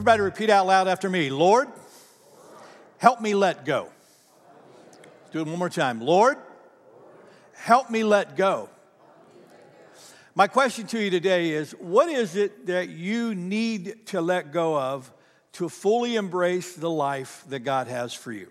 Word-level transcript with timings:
Everybody 0.00 0.22
repeat 0.22 0.48
out 0.48 0.66
loud 0.66 0.88
after 0.88 1.10
me 1.10 1.28
Lord, 1.28 1.68
help 2.96 3.20
me 3.20 3.34
let 3.34 3.66
go. 3.66 3.90
Let's 4.94 5.30
do 5.30 5.40
it 5.40 5.46
one 5.46 5.58
more 5.58 5.68
time. 5.68 6.00
Lord, 6.00 6.38
help 7.52 7.90
me 7.90 8.02
let 8.02 8.34
go. 8.34 8.70
My 10.34 10.46
question 10.46 10.86
to 10.86 10.98
you 10.98 11.10
today 11.10 11.50
is 11.50 11.72
what 11.72 12.08
is 12.08 12.34
it 12.34 12.64
that 12.68 12.88
you 12.88 13.34
need 13.34 14.06
to 14.06 14.22
let 14.22 14.54
go 14.54 14.74
of 14.80 15.12
to 15.52 15.68
fully 15.68 16.16
embrace 16.16 16.72
the 16.72 16.88
life 16.88 17.44
that 17.50 17.58
God 17.58 17.86
has 17.86 18.14
for 18.14 18.32
you? 18.32 18.48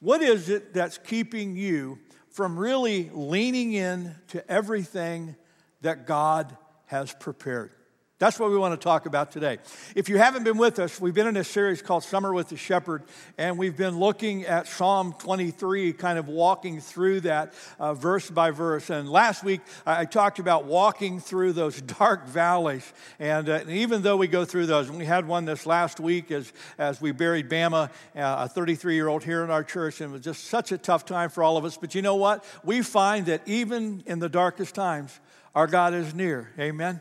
What 0.00 0.22
is 0.22 0.48
it 0.48 0.72
that's 0.72 0.96
keeping 0.96 1.54
you 1.54 1.98
from 2.30 2.58
really 2.58 3.10
leaning 3.12 3.74
in 3.74 4.14
to 4.28 4.50
everything 4.50 5.36
that 5.82 6.06
God 6.06 6.56
has 6.86 7.12
prepared? 7.12 7.72
That's 8.20 8.38
what 8.38 8.50
we 8.50 8.58
want 8.58 8.78
to 8.78 8.84
talk 8.84 9.06
about 9.06 9.32
today. 9.32 9.56
If 9.96 10.10
you 10.10 10.18
haven't 10.18 10.44
been 10.44 10.58
with 10.58 10.78
us, 10.78 11.00
we've 11.00 11.14
been 11.14 11.26
in 11.26 11.38
a 11.38 11.42
series 11.42 11.80
called 11.80 12.04
Summer 12.04 12.34
with 12.34 12.50
the 12.50 12.56
Shepherd, 12.58 13.02
and 13.38 13.56
we've 13.56 13.78
been 13.78 13.98
looking 13.98 14.44
at 14.44 14.66
Psalm 14.66 15.14
23, 15.18 15.94
kind 15.94 16.18
of 16.18 16.28
walking 16.28 16.82
through 16.82 17.22
that 17.22 17.54
uh, 17.78 17.94
verse 17.94 18.28
by 18.28 18.50
verse. 18.50 18.90
And 18.90 19.08
last 19.08 19.42
week, 19.42 19.62
I, 19.86 20.04
talked 20.04 20.38
about 20.38 20.66
walking 20.66 21.18
through 21.18 21.54
those 21.54 21.80
dark 21.98 22.26
valleys. 22.26 22.92
And, 23.18 23.48
uh, 23.48 23.52
and, 23.54 23.70
even 23.70 24.02
though 24.02 24.18
we 24.18 24.28
go 24.28 24.44
through 24.44 24.66
those, 24.66 24.90
and 24.90 24.98
we 24.98 25.06
had 25.06 25.26
one 25.26 25.46
this 25.46 25.64
last 25.64 25.98
week 25.98 26.30
as, 26.30 26.52
as 26.76 27.00
we 27.00 27.12
buried 27.12 27.48
Bama, 27.48 27.88
uh, 28.14 28.36
a 28.44 28.48
33 28.50 28.96
year 28.96 29.08
old 29.08 29.24
here 29.24 29.42
in 29.44 29.50
our 29.50 29.64
church, 29.64 30.02
and 30.02 30.10
it 30.10 30.12
was 30.12 30.22
just 30.22 30.44
such 30.44 30.72
a 30.72 30.76
tough 30.76 31.06
time 31.06 31.30
for 31.30 31.42
all 31.42 31.56
of 31.56 31.64
us. 31.64 31.78
But 31.78 31.94
you 31.94 32.02
know 32.02 32.16
what? 32.16 32.44
We 32.64 32.82
find 32.82 33.24
that 33.26 33.40
even 33.48 34.02
in 34.04 34.18
the 34.18 34.28
darkest 34.28 34.74
times, 34.74 35.18
our 35.54 35.66
God 35.66 35.94
is 35.94 36.14
near. 36.14 36.50
Amen. 36.58 37.00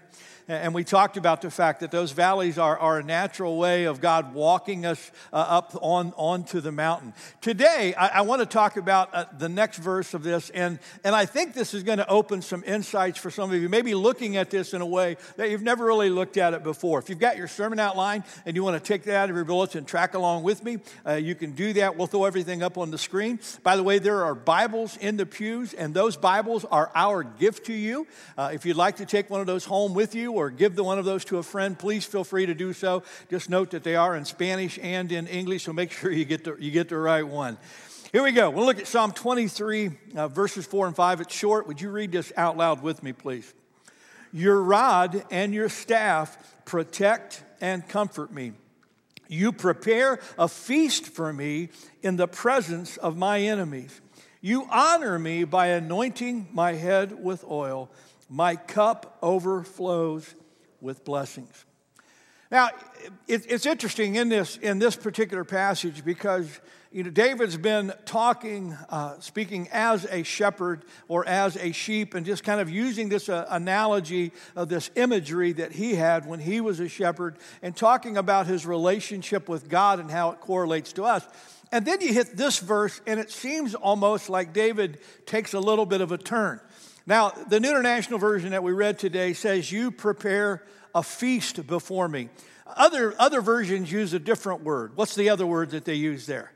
And 0.50 0.74
we 0.74 0.84
talked 0.84 1.16
about 1.16 1.44
the 1.44 1.52
fact 1.52 1.82
that 1.82 1.92
those 1.92 2.12
valleys 2.12 2.58
are, 2.58 2.76
are 2.76 2.98
a 2.98 3.04
natural 3.04 3.56
way 3.60 3.84
of 3.84 4.02
God 4.02 4.34
walking 4.34 4.84
us 4.84 5.12
uh, 5.32 5.36
up 5.36 5.78
on, 5.80 6.12
onto 6.18 6.60
the 6.60 6.72
mountain. 6.72 7.14
Today, 7.40 7.94
I, 7.94 8.08
I 8.08 8.22
want 8.22 8.40
to 8.40 8.48
talk 8.48 8.76
about 8.76 9.14
uh, 9.14 9.26
the 9.38 9.48
next 9.48 9.78
verse 9.78 10.16
of 10.16 10.24
this, 10.24 10.50
and, 10.50 10.80
and 11.04 11.16
I 11.16 11.28
think 11.28 11.54
this 11.54 11.76
is 11.76 11.84
going 11.84 12.00
to 12.00 12.10
open 12.10 12.42
some 12.42 12.64
insights 12.66 13.20
for 13.20 13.30
some 13.30 13.52
of 13.52 13.62
you, 13.62 13.70
maybe 13.70 13.94
looking 13.94 14.38
at 14.38 14.50
this 14.50 14.74
in 14.74 14.82
a 14.82 14.88
way 14.88 15.18
that 15.38 15.52
you've 15.52 15.62
never 15.62 15.86
really 15.86 16.10
looked 16.10 16.36
at 16.36 16.56
it 16.56 16.64
before. 16.64 16.98
If 16.98 17.10
you've 17.10 17.20
got 17.20 17.38
your 17.38 17.48
sermon 17.48 17.78
outline 17.78 18.24
and 18.48 18.56
you 18.56 18.64
want 18.64 18.84
to 18.84 18.88
take 18.88 19.04
that 19.04 19.18
out 19.18 19.30
of 19.30 19.36
your 19.36 19.46
bulletin 19.46 19.78
and 19.78 19.88
track 19.88 20.16
along 20.16 20.42
with 20.42 20.64
me, 20.64 20.80
uh, 21.06 21.14
you 21.14 21.36
can 21.36 21.52
do 21.52 21.74
that. 21.74 21.96
We'll 21.96 22.08
throw 22.08 22.26
everything 22.26 22.64
up 22.64 22.80
on 22.80 22.90
the 22.90 22.98
screen. 22.98 23.40
By 23.62 23.76
the 23.76 23.84
way, 23.84 24.00
there 24.00 24.24
are 24.24 24.34
Bibles 24.34 24.98
in 24.98 25.16
the 25.16 25.28
pews, 25.28 25.76
and 25.76 25.94
those 25.94 26.18
Bibles 26.18 26.66
are 26.66 26.92
our 26.96 27.22
gift 27.22 27.68
to 27.68 27.74
you. 27.74 28.08
Uh, 28.36 28.50
if 28.52 28.66
you'd 28.66 28.78
like 28.78 28.96
to 28.96 29.06
take 29.06 29.30
one 29.30 29.42
of 29.42 29.46
those 29.46 29.64
home 29.64 29.94
with 29.94 30.16
you, 30.16 30.39
or 30.40 30.50
give 30.50 30.76
the 30.76 30.84
one 30.84 30.98
of 30.98 31.06
those 31.06 31.26
to 31.26 31.38
a 31.38 31.44
friend, 31.44 31.78
please 31.78 32.06
feel 32.06 32.24
free 32.24 32.46
to 32.46 32.54
do 32.54 32.74
so. 32.74 33.04
Just 33.30 33.50
note 33.50 33.72
that 33.72 33.84
they 33.84 33.96
are 33.96 34.16
in 34.16 34.26
Spanish 34.26 34.80
and 34.82 35.12
in 35.12 35.28
English, 35.28 35.64
so 35.64 35.74
make 35.74 35.92
sure 35.94 36.12
you 36.12 36.26
get 36.26 36.44
the, 36.44 36.56
you 36.60 36.72
get 36.72 36.90
the 36.90 36.98
right 36.98 37.28
one. 37.28 37.58
Here 38.12 38.24
we 38.24 38.32
go. 38.32 38.50
We'll 38.50 38.66
look 38.66 38.80
at 38.80 38.88
Psalm 38.88 39.12
23, 39.12 39.92
uh, 40.16 40.28
verses 40.30 40.66
4 40.66 40.88
and 40.88 40.96
5. 40.96 41.22
It's 41.22 41.36
short. 41.36 41.68
Would 41.68 41.80
you 41.80 41.92
read 41.92 42.12
this 42.12 42.34
out 42.36 42.58
loud 42.58 42.82
with 42.82 43.04
me, 43.04 43.14
please? 43.14 43.54
Your 44.34 44.62
rod 44.62 45.24
and 45.30 45.54
your 45.54 45.70
staff 45.70 46.38
protect 46.66 47.44
and 47.62 47.88
comfort 47.88 48.34
me. 48.34 48.54
You 49.28 49.52
prepare 49.52 50.20
a 50.40 50.48
feast 50.48 51.06
for 51.06 51.32
me 51.32 51.70
in 52.02 52.16
the 52.16 52.28
presence 52.28 52.98
of 52.98 53.16
my 53.16 53.42
enemies. 53.42 54.02
You 54.42 54.68
honor 54.72 55.20
me 55.20 55.44
by 55.44 55.68
anointing 55.68 56.48
my 56.52 56.74
head 56.74 57.24
with 57.24 57.44
oil. 57.44 57.92
My 58.30 58.56
cup 58.56 59.18
overflows 59.22 60.36
with 60.82 61.04
blessings. 61.04 61.66
Now, 62.52 62.70
it's 63.28 63.66
interesting 63.66 64.16
in 64.16 64.30
this, 64.30 64.58
in 64.58 64.80
this 64.80 64.96
particular 64.96 65.44
passage 65.44 66.04
because 66.04 66.60
you 66.92 67.04
know, 67.04 67.12
David's 67.12 67.58
been 67.58 67.94
talking, 68.06 68.76
uh, 68.90 69.20
speaking 69.20 69.70
as 69.72 70.06
a 70.06 70.24
shepherd 70.24 70.86
or 71.08 71.28
as 71.28 71.56
a 71.58 71.72
sheep, 71.72 72.16
and 72.16 72.26
just 72.26 72.44
kind 72.44 72.60
of 72.60 72.68
using 72.68 73.10
this 73.10 73.30
uh, 73.30 73.46
analogy 73.52 74.32
of 74.56 74.70
this 74.70 74.90
imagery 74.96 75.52
that 75.54 75.72
he 75.72 75.94
had 75.94 76.26
when 76.26 76.40
he 76.40 76.62
was 76.62 76.80
a 76.80 76.88
shepherd, 76.88 77.38
and 77.62 77.76
talking 77.76 78.18
about 78.18 78.48
his 78.48 78.66
relationship 78.66 79.48
with 79.48 79.70
God 79.70 80.00
and 80.00 80.10
how 80.10 80.32
it 80.32 80.40
correlates 80.40 80.92
to 80.94 81.04
us. 81.04 81.28
And 81.72 81.86
then 81.86 82.02
you 82.02 82.12
hit 82.12 82.36
this 82.36 82.58
verse, 82.58 83.00
and 83.06 83.20
it 83.20 83.30
seems 83.30 83.76
almost 83.76 84.28
like 84.28 84.54
David 84.54 84.98
takes 85.28 85.54
a 85.54 85.60
little 85.60 85.86
bit 85.86 86.02
of 86.02 86.12
a 86.12 86.18
turn. 86.18 86.60
Now, 87.06 87.30
the 87.30 87.60
New 87.60 87.70
International 87.70 88.20
Version 88.20 88.52
that 88.52 88.64
we 88.64 88.72
read 88.72 89.00
today 89.00 89.34
says, 89.34 89.72
You 89.72 89.92
prepare 89.92 90.64
a 90.94 91.04
feast 91.04 91.66
before 91.68 92.08
me. 92.08 92.30
Other, 92.68 93.16
other 93.18 93.42
versions 93.42 93.92
use 93.92 94.14
a 94.14 94.20
different 94.20 94.64
word. 94.64 94.96
What's 94.96 95.16
the 95.16 95.30
other 95.30 95.46
word 95.46 95.72
that 95.72 95.86
they 95.86 95.96
use 95.96 96.26
there? 96.26 96.52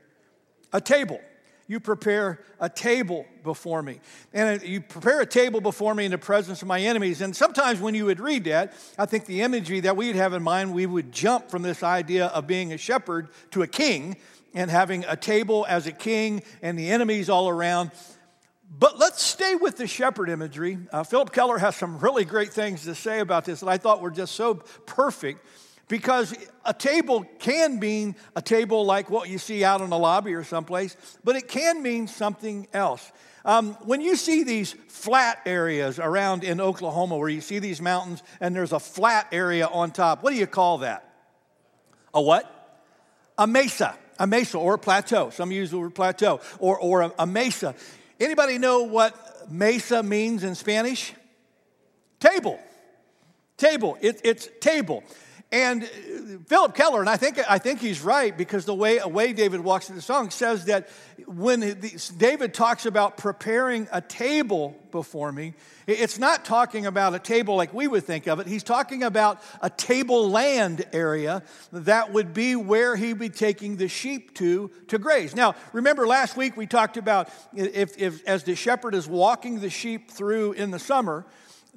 A 0.72 0.80
table. 0.80 1.20
You 1.66 1.80
prepare 1.80 2.40
a 2.60 2.68
table 2.68 3.26
before 3.42 3.82
me. 3.82 4.00
And 4.34 4.62
you 4.62 4.82
prepare 4.82 5.22
a 5.22 5.26
table 5.26 5.62
before 5.62 5.94
me 5.94 6.04
in 6.04 6.10
the 6.10 6.18
presence 6.18 6.60
of 6.60 6.68
my 6.68 6.80
enemies. 6.80 7.22
And 7.22 7.34
sometimes 7.34 7.80
when 7.80 7.94
you 7.94 8.04
would 8.04 8.20
read 8.20 8.44
that, 8.44 8.74
I 8.98 9.06
think 9.06 9.24
the 9.24 9.40
imagery 9.40 9.80
that 9.80 9.96
we'd 9.96 10.16
have 10.16 10.34
in 10.34 10.42
mind, 10.42 10.74
we 10.74 10.84
would 10.84 11.10
jump 11.10 11.50
from 11.50 11.62
this 11.62 11.82
idea 11.82 12.26
of 12.26 12.46
being 12.46 12.72
a 12.72 12.78
shepherd 12.78 13.28
to 13.52 13.62
a 13.62 13.66
king 13.66 14.16
and 14.52 14.70
having 14.70 15.04
a 15.06 15.16
table 15.16 15.64
as 15.68 15.86
a 15.86 15.92
king 15.92 16.42
and 16.60 16.78
the 16.78 16.90
enemies 16.90 17.30
all 17.30 17.48
around. 17.48 17.90
But 18.76 18.98
let's 18.98 19.22
stay 19.22 19.54
with 19.54 19.76
the 19.76 19.86
shepherd 19.86 20.28
imagery. 20.28 20.78
Uh, 20.90 21.04
Phillip 21.04 21.32
Keller 21.32 21.58
has 21.58 21.76
some 21.76 21.98
really 21.98 22.24
great 22.24 22.52
things 22.52 22.84
to 22.84 22.94
say 22.94 23.20
about 23.20 23.44
this 23.44 23.60
that 23.60 23.68
I 23.68 23.78
thought 23.78 24.00
were 24.00 24.10
just 24.10 24.34
so 24.34 24.54
perfect 24.54 25.46
because 25.86 26.34
a 26.64 26.74
table 26.74 27.24
can 27.38 27.78
mean 27.78 28.16
a 28.34 28.42
table 28.42 28.84
like 28.84 29.10
what 29.10 29.28
you 29.28 29.38
see 29.38 29.64
out 29.64 29.80
in 29.80 29.90
the 29.90 29.98
lobby 29.98 30.34
or 30.34 30.42
someplace, 30.42 30.96
but 31.22 31.36
it 31.36 31.46
can 31.46 31.82
mean 31.82 32.08
something 32.08 32.66
else. 32.72 33.12
Um, 33.44 33.74
when 33.82 34.00
you 34.00 34.16
see 34.16 34.42
these 34.42 34.72
flat 34.88 35.40
areas 35.44 35.98
around 35.98 36.42
in 36.42 36.60
Oklahoma 36.60 37.16
where 37.16 37.28
you 37.28 37.42
see 37.42 37.58
these 37.58 37.80
mountains 37.80 38.22
and 38.40 38.56
there's 38.56 38.72
a 38.72 38.80
flat 38.80 39.28
area 39.30 39.66
on 39.66 39.90
top, 39.90 40.22
what 40.22 40.30
do 40.30 40.36
you 40.36 40.46
call 40.46 40.78
that? 40.78 41.08
A 42.14 42.20
what? 42.20 42.50
A 43.36 43.46
mesa. 43.46 43.96
A 44.18 44.26
mesa 44.26 44.58
or 44.58 44.74
a 44.74 44.78
plateau. 44.78 45.30
Some 45.30 45.52
use 45.52 45.70
the 45.70 45.78
word 45.78 45.94
plateau 45.94 46.40
or, 46.58 46.78
or 46.78 47.02
a, 47.02 47.12
a 47.20 47.26
mesa. 47.26 47.74
Anybody 48.20 48.58
know 48.58 48.82
what 48.82 49.50
mesa 49.50 50.02
means 50.02 50.44
in 50.44 50.54
Spanish? 50.54 51.12
Table. 52.20 52.58
Table. 53.56 53.98
It, 54.00 54.20
it's 54.24 54.48
table. 54.60 55.04
And 55.54 55.84
uh, 55.84 55.86
Phillip 56.46 56.74
Keller, 56.74 56.98
and 56.98 57.08
I 57.08 57.16
think, 57.16 57.38
I 57.48 57.58
think 57.58 57.78
he's 57.78 58.00
right 58.00 58.36
because 58.36 58.64
the 58.64 58.74
way, 58.74 58.98
way 59.04 59.32
David 59.32 59.60
walks 59.60 59.88
in 59.88 59.94
the 59.94 60.02
song 60.02 60.30
says 60.30 60.64
that 60.64 60.88
when 61.26 61.60
the, 61.60 62.12
David 62.16 62.52
talks 62.52 62.86
about 62.86 63.18
preparing 63.18 63.86
a 63.92 64.00
table 64.00 64.76
before 64.90 65.30
me, 65.30 65.54
it's 65.86 66.18
not 66.18 66.44
talking 66.44 66.86
about 66.86 67.14
a 67.14 67.20
table 67.20 67.54
like 67.54 67.72
we 67.72 67.86
would 67.86 68.02
think 68.02 68.26
of 68.26 68.40
it. 68.40 68.48
He's 68.48 68.64
talking 68.64 69.04
about 69.04 69.40
a 69.60 69.70
tableland 69.70 70.86
area 70.92 71.44
that 71.72 72.12
would 72.12 72.34
be 72.34 72.56
where 72.56 72.96
he'd 72.96 73.20
be 73.20 73.28
taking 73.28 73.76
the 73.76 73.86
sheep 73.86 74.34
to 74.38 74.72
to 74.88 74.98
graze. 74.98 75.36
Now, 75.36 75.54
remember 75.72 76.04
last 76.04 76.36
week 76.36 76.56
we 76.56 76.66
talked 76.66 76.96
about 76.96 77.28
if, 77.54 77.96
if 77.96 78.26
as 78.26 78.42
the 78.42 78.56
shepherd 78.56 78.96
is 78.96 79.06
walking 79.06 79.60
the 79.60 79.70
sheep 79.70 80.10
through 80.10 80.52
in 80.54 80.72
the 80.72 80.80
summer, 80.80 81.24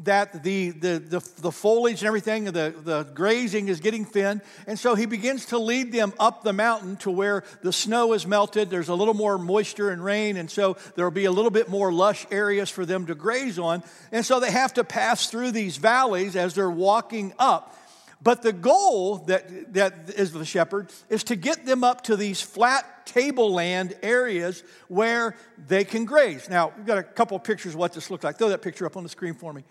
that 0.03 0.43
the, 0.43 0.71
the, 0.71 0.99
the, 0.99 1.29
the, 1.41 1.51
foliage 1.51 2.01
and 2.01 2.07
everything, 2.07 2.45
the, 2.45 2.73
the 2.83 3.07
grazing 3.13 3.67
is 3.67 3.79
getting 3.79 4.05
thin. 4.05 4.41
And 4.67 4.77
so 4.77 4.95
he 4.95 5.05
begins 5.05 5.47
to 5.47 5.57
lead 5.57 5.91
them 5.91 6.13
up 6.19 6.43
the 6.43 6.53
mountain 6.53 6.97
to 6.97 7.11
where 7.11 7.43
the 7.63 7.73
snow 7.73 8.13
is 8.13 8.27
melted. 8.27 8.69
There's 8.69 8.89
a 8.89 8.95
little 8.95 9.13
more 9.13 9.37
moisture 9.37 9.89
and 9.89 10.03
rain. 10.03 10.37
And 10.37 10.49
so 10.51 10.77
there'll 10.95 11.11
be 11.11 11.25
a 11.25 11.31
little 11.31 11.51
bit 11.51 11.69
more 11.69 11.91
lush 11.91 12.27
areas 12.29 12.69
for 12.69 12.85
them 12.85 13.07
to 13.07 13.15
graze 13.15 13.57
on. 13.57 13.83
And 14.11 14.25
so 14.25 14.39
they 14.39 14.51
have 14.51 14.73
to 14.75 14.83
pass 14.83 15.29
through 15.29 15.51
these 15.51 15.77
valleys 15.77 16.35
as 16.35 16.53
they're 16.53 16.69
walking 16.69 17.33
up. 17.39 17.75
But 18.21 18.41
the 18.41 18.53
goal 18.53 19.17
that, 19.27 19.73
that 19.73 20.09
is 20.15 20.31
the 20.31 20.45
shepherd 20.45 20.91
is 21.09 21.23
to 21.25 21.35
get 21.35 21.65
them 21.65 21.83
up 21.83 22.05
to 22.05 22.15
these 22.15 22.41
flat 22.41 23.05
tableland 23.05 23.95
areas 24.01 24.63
where 24.87 25.35
they 25.67 25.83
can 25.83 26.05
graze. 26.05 26.49
Now, 26.49 26.73
we've 26.75 26.85
got 26.85 26.97
a 26.97 27.03
couple 27.03 27.37
of 27.37 27.43
pictures 27.43 27.73
of 27.73 27.79
what 27.79 27.93
this 27.93 28.09
looks 28.09 28.23
like. 28.23 28.37
Throw 28.37 28.49
that 28.49 28.61
picture 28.61 28.85
up 28.85 28.97
on 28.97 29.03
the 29.03 29.09
screen 29.09 29.35
for 29.35 29.53
me. 29.53 29.63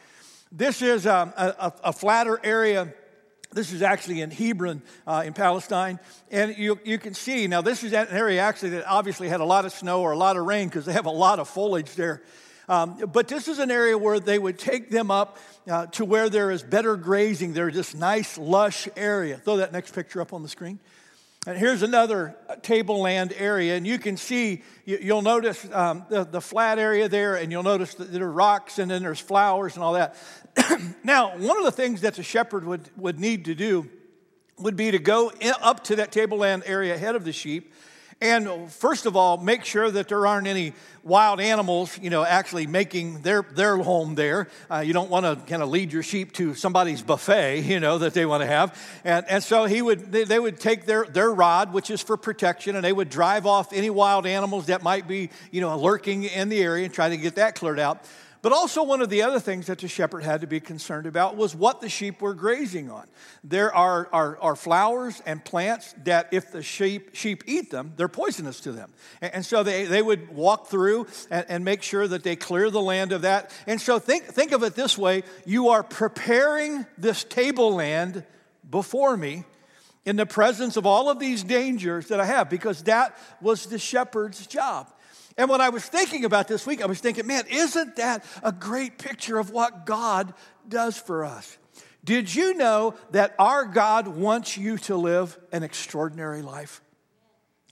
This 0.52 0.80
is 0.80 1.06
um, 1.06 1.32
a, 1.36 1.72
a, 1.84 1.92
flatter 1.92 2.40
area. 2.42 2.94
This 3.52 3.72
is 3.72 3.82
actually 3.82 4.20
in 4.20 4.30
Hebron 4.30 4.80
uh, 5.06 5.24
in 5.26 5.32
Palestine. 5.32 5.98
And 6.30 6.56
you, 6.56 6.78
you 6.84 6.98
can 6.98 7.14
see, 7.14 7.48
now, 7.48 7.62
this 7.62 7.82
is 7.82 7.92
an 7.92 8.06
area 8.10 8.40
actually 8.40 8.70
that 8.70 8.86
obviously 8.86 9.28
had 9.28 9.40
a 9.40 9.44
lot 9.44 9.64
of 9.64 9.72
snow 9.72 10.02
or 10.02 10.12
a 10.12 10.16
lot 10.16 10.36
of 10.36 10.46
rain 10.46 10.68
because 10.68 10.84
they 10.84 10.92
have 10.92 11.06
a 11.06 11.10
lot 11.10 11.40
of 11.40 11.48
foliage 11.48 11.94
there. 11.96 12.22
Um, 12.68 12.96
but 13.12 13.28
this 13.28 13.48
is 13.48 13.58
an 13.58 13.70
area 13.70 13.96
where 13.96 14.18
they 14.18 14.38
would 14.38 14.58
take 14.58 14.90
them 14.90 15.10
up 15.10 15.38
uh, 15.68 15.86
to 15.86 16.04
where 16.04 16.28
there 16.28 16.50
is 16.50 16.62
better 16.62 16.96
grazing. 16.96 17.52
There's 17.52 17.74
this 17.74 17.94
nice, 17.94 18.36
lush 18.38 18.88
area. 18.96 19.36
Throw 19.36 19.58
that 19.58 19.72
next 19.72 19.94
picture 19.94 20.20
up 20.20 20.32
on 20.32 20.42
the 20.42 20.48
screen. 20.48 20.80
And 21.46 21.56
here's 21.56 21.82
another 21.82 22.34
tableland 22.62 23.32
area, 23.38 23.76
and 23.76 23.86
you 23.86 24.00
can 24.00 24.16
see, 24.16 24.64
you, 24.84 25.14
will 25.14 25.22
notice 25.22 25.64
um, 25.72 26.04
the, 26.08 26.24
the 26.24 26.40
flat 26.40 26.80
area 26.80 27.08
there, 27.08 27.36
and 27.36 27.52
you'll 27.52 27.62
notice 27.62 27.94
that 27.94 28.12
there 28.12 28.24
are 28.24 28.32
rocks, 28.32 28.80
and 28.80 28.90
then 28.90 29.00
there's 29.02 29.20
flowers 29.20 29.76
and 29.76 29.84
all 29.84 29.92
that. 29.92 30.16
now, 31.04 31.36
one 31.36 31.56
of 31.56 31.62
the 31.62 31.70
things 31.70 32.00
that 32.00 32.14
the 32.14 32.24
shepherd 32.24 32.64
would, 32.64 32.90
would 32.96 33.20
need 33.20 33.44
to 33.44 33.54
do 33.54 33.88
would 34.58 34.74
be 34.74 34.90
to 34.90 34.98
go 34.98 35.30
up 35.60 35.84
to 35.84 35.96
that 35.96 36.10
tableland 36.10 36.64
area 36.66 36.94
ahead 36.96 37.14
of 37.14 37.24
the 37.24 37.32
sheep 37.32 37.72
and 38.20 38.72
first 38.72 39.04
of 39.04 39.14
all, 39.14 39.36
make 39.36 39.64
sure 39.64 39.90
that 39.90 40.08
there 40.08 40.26
aren't 40.26 40.46
any 40.46 40.72
wild 41.04 41.38
animals, 41.38 41.98
you 42.00 42.08
know, 42.08 42.24
actually 42.24 42.66
making 42.66 43.20
their, 43.20 43.42
their 43.42 43.76
home 43.76 44.14
there. 44.14 44.48
Uh, 44.70 44.78
you 44.78 44.94
don't 44.94 45.10
want 45.10 45.26
to 45.26 45.36
kind 45.48 45.62
of 45.62 45.68
lead 45.68 45.92
your 45.92 46.02
sheep 46.02 46.32
to 46.32 46.54
somebody's 46.54 47.02
buffet, 47.02 47.60
you 47.66 47.78
know, 47.78 47.98
that 47.98 48.14
they 48.14 48.24
want 48.24 48.42
to 48.42 48.46
have. 48.46 48.76
And, 49.04 49.26
and 49.28 49.44
so 49.44 49.66
he 49.66 49.82
would, 49.82 50.10
they, 50.12 50.24
they 50.24 50.38
would 50.38 50.58
take 50.58 50.86
their, 50.86 51.04
their 51.04 51.30
rod, 51.30 51.74
which 51.74 51.90
is 51.90 52.00
for 52.00 52.16
protection, 52.16 52.74
and 52.74 52.82
they 52.82 52.92
would 52.92 53.10
drive 53.10 53.44
off 53.44 53.72
any 53.74 53.90
wild 53.90 54.26
animals 54.26 54.66
that 54.66 54.82
might 54.82 55.06
be, 55.06 55.28
you 55.50 55.60
know, 55.60 55.78
lurking 55.78 56.24
in 56.24 56.48
the 56.48 56.62
area 56.62 56.86
and 56.86 56.94
try 56.94 57.10
to 57.10 57.18
get 57.18 57.34
that 57.34 57.54
cleared 57.54 57.78
out. 57.78 58.02
But 58.46 58.52
also, 58.52 58.84
one 58.84 59.02
of 59.02 59.08
the 59.08 59.22
other 59.22 59.40
things 59.40 59.66
that 59.66 59.80
the 59.80 59.88
shepherd 59.88 60.22
had 60.22 60.42
to 60.42 60.46
be 60.46 60.60
concerned 60.60 61.06
about 61.06 61.34
was 61.34 61.52
what 61.52 61.80
the 61.80 61.88
sheep 61.88 62.22
were 62.22 62.32
grazing 62.32 62.92
on. 62.92 63.08
There 63.42 63.74
are, 63.74 64.08
are, 64.12 64.38
are 64.40 64.54
flowers 64.54 65.20
and 65.26 65.44
plants 65.44 65.96
that, 66.04 66.28
if 66.30 66.52
the 66.52 66.62
sheep, 66.62 67.16
sheep 67.16 67.42
eat 67.46 67.72
them, 67.72 67.94
they're 67.96 68.06
poisonous 68.06 68.60
to 68.60 68.70
them. 68.70 68.92
And, 69.20 69.34
and 69.34 69.44
so 69.44 69.64
they, 69.64 69.86
they 69.86 70.00
would 70.00 70.28
walk 70.32 70.68
through 70.68 71.08
and, 71.28 71.44
and 71.48 71.64
make 71.64 71.82
sure 71.82 72.06
that 72.06 72.22
they 72.22 72.36
clear 72.36 72.70
the 72.70 72.80
land 72.80 73.10
of 73.10 73.22
that. 73.22 73.50
And 73.66 73.80
so 73.80 73.98
think, 73.98 74.22
think 74.26 74.52
of 74.52 74.62
it 74.62 74.76
this 74.76 74.96
way 74.96 75.24
you 75.44 75.70
are 75.70 75.82
preparing 75.82 76.86
this 76.96 77.24
tableland 77.24 78.22
before 78.70 79.16
me 79.16 79.42
in 80.04 80.14
the 80.14 80.24
presence 80.24 80.76
of 80.76 80.86
all 80.86 81.10
of 81.10 81.18
these 81.18 81.42
dangers 81.42 82.06
that 82.06 82.20
I 82.20 82.26
have, 82.26 82.48
because 82.48 82.84
that 82.84 83.18
was 83.40 83.66
the 83.66 83.80
shepherd's 83.80 84.46
job. 84.46 84.92
And 85.36 85.50
when 85.50 85.60
I 85.60 85.68
was 85.68 85.84
thinking 85.84 86.24
about 86.24 86.48
this 86.48 86.66
week, 86.66 86.82
I 86.82 86.86
was 86.86 87.00
thinking, 87.00 87.26
man, 87.26 87.44
isn't 87.50 87.96
that 87.96 88.24
a 88.42 88.52
great 88.52 88.98
picture 88.98 89.38
of 89.38 89.50
what 89.50 89.84
God 89.84 90.32
does 90.66 90.96
for 90.96 91.24
us? 91.24 91.58
Did 92.04 92.34
you 92.34 92.54
know 92.54 92.94
that 93.10 93.34
our 93.38 93.64
God 93.64 94.06
wants 94.06 94.56
you 94.56 94.78
to 94.78 94.96
live 94.96 95.38
an 95.52 95.62
extraordinary 95.62 96.40
life? 96.40 96.80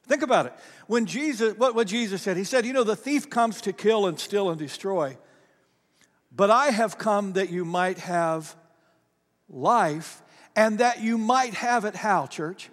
Think 0.06 0.22
about 0.22 0.46
it. 0.46 0.52
When 0.86 1.06
Jesus, 1.06 1.56
what, 1.56 1.74
what 1.74 1.86
Jesus 1.86 2.20
said, 2.20 2.36
he 2.36 2.44
said, 2.44 2.66
You 2.66 2.72
know, 2.72 2.84
the 2.84 2.96
thief 2.96 3.30
comes 3.30 3.60
to 3.62 3.72
kill 3.72 4.06
and 4.06 4.18
steal 4.18 4.50
and 4.50 4.58
destroy, 4.58 5.16
but 6.34 6.50
I 6.50 6.66
have 6.66 6.98
come 6.98 7.34
that 7.34 7.50
you 7.50 7.64
might 7.64 7.98
have 7.98 8.54
life 9.48 10.22
and 10.56 10.78
that 10.78 11.00
you 11.00 11.16
might 11.16 11.54
have 11.54 11.84
it 11.84 11.96
how, 11.96 12.26
church? 12.26 12.70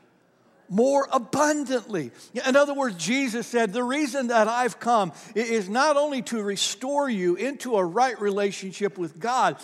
More 0.71 1.06
abundantly. 1.12 2.12
In 2.47 2.56
other 2.56 2.73
words, 2.73 2.95
Jesus 2.95 3.45
said, 3.45 3.73
The 3.73 3.83
reason 3.83 4.27
that 4.27 4.47
I've 4.47 4.79
come 4.79 5.12
is 5.35 5.68
not 5.68 5.97
only 5.97 6.21
to 6.23 6.41
restore 6.41 7.09
you 7.09 7.35
into 7.35 7.75
a 7.75 7.83
right 7.83 8.19
relationship 8.21 8.97
with 8.97 9.19
God, 9.19 9.57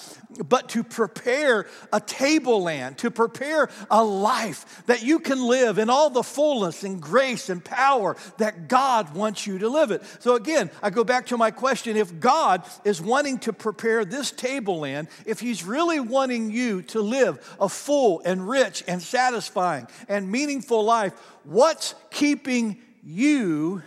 but 0.50 0.70
to 0.70 0.84
prepare 0.84 1.66
a 1.94 2.02
tableland, 2.02 2.98
to 3.00 3.10
prepare 3.10 3.70
a 3.90 4.04
life 4.04 4.84
that 4.88 5.02
you 5.02 5.20
can 5.20 5.42
live 5.48 5.78
in 5.78 5.90
all 5.90 6.10
the 6.10 6.24
fullness 6.24 6.84
and 6.84 7.02
grace 7.02 7.50
and 7.50 7.64
power 7.64 8.18
that 8.38 8.68
God 8.68 9.16
wants 9.16 9.48
you 9.48 9.60
to 9.60 9.70
live 9.70 9.92
it. 9.92 10.04
So 10.20 10.36
again, 10.36 10.70
I 10.84 10.90
go 10.90 11.06
back 11.06 11.28
to 11.28 11.38
my 11.38 11.52
question 11.52 11.96
if 11.96 12.20
God 12.20 12.64
is 12.84 13.02
wanting 13.02 13.40
to 13.40 13.54
prepare 13.54 14.04
this 14.04 14.32
tableland, 14.32 15.08
if 15.26 15.40
He's 15.40 15.64
really 15.64 16.02
wanting 16.02 16.52
you 16.52 16.82
to 16.84 17.02
live 17.02 17.56
a 17.62 17.70
full 17.70 18.22
and 18.26 18.48
rich 18.48 18.84
and 18.90 19.02
satisfying 19.02 19.88
and 20.10 20.30
meaningful 20.30 20.84
life, 20.84 20.97
life, 20.98 21.14
what's 21.44 21.94
keeping 22.10 22.78
you 23.04 23.84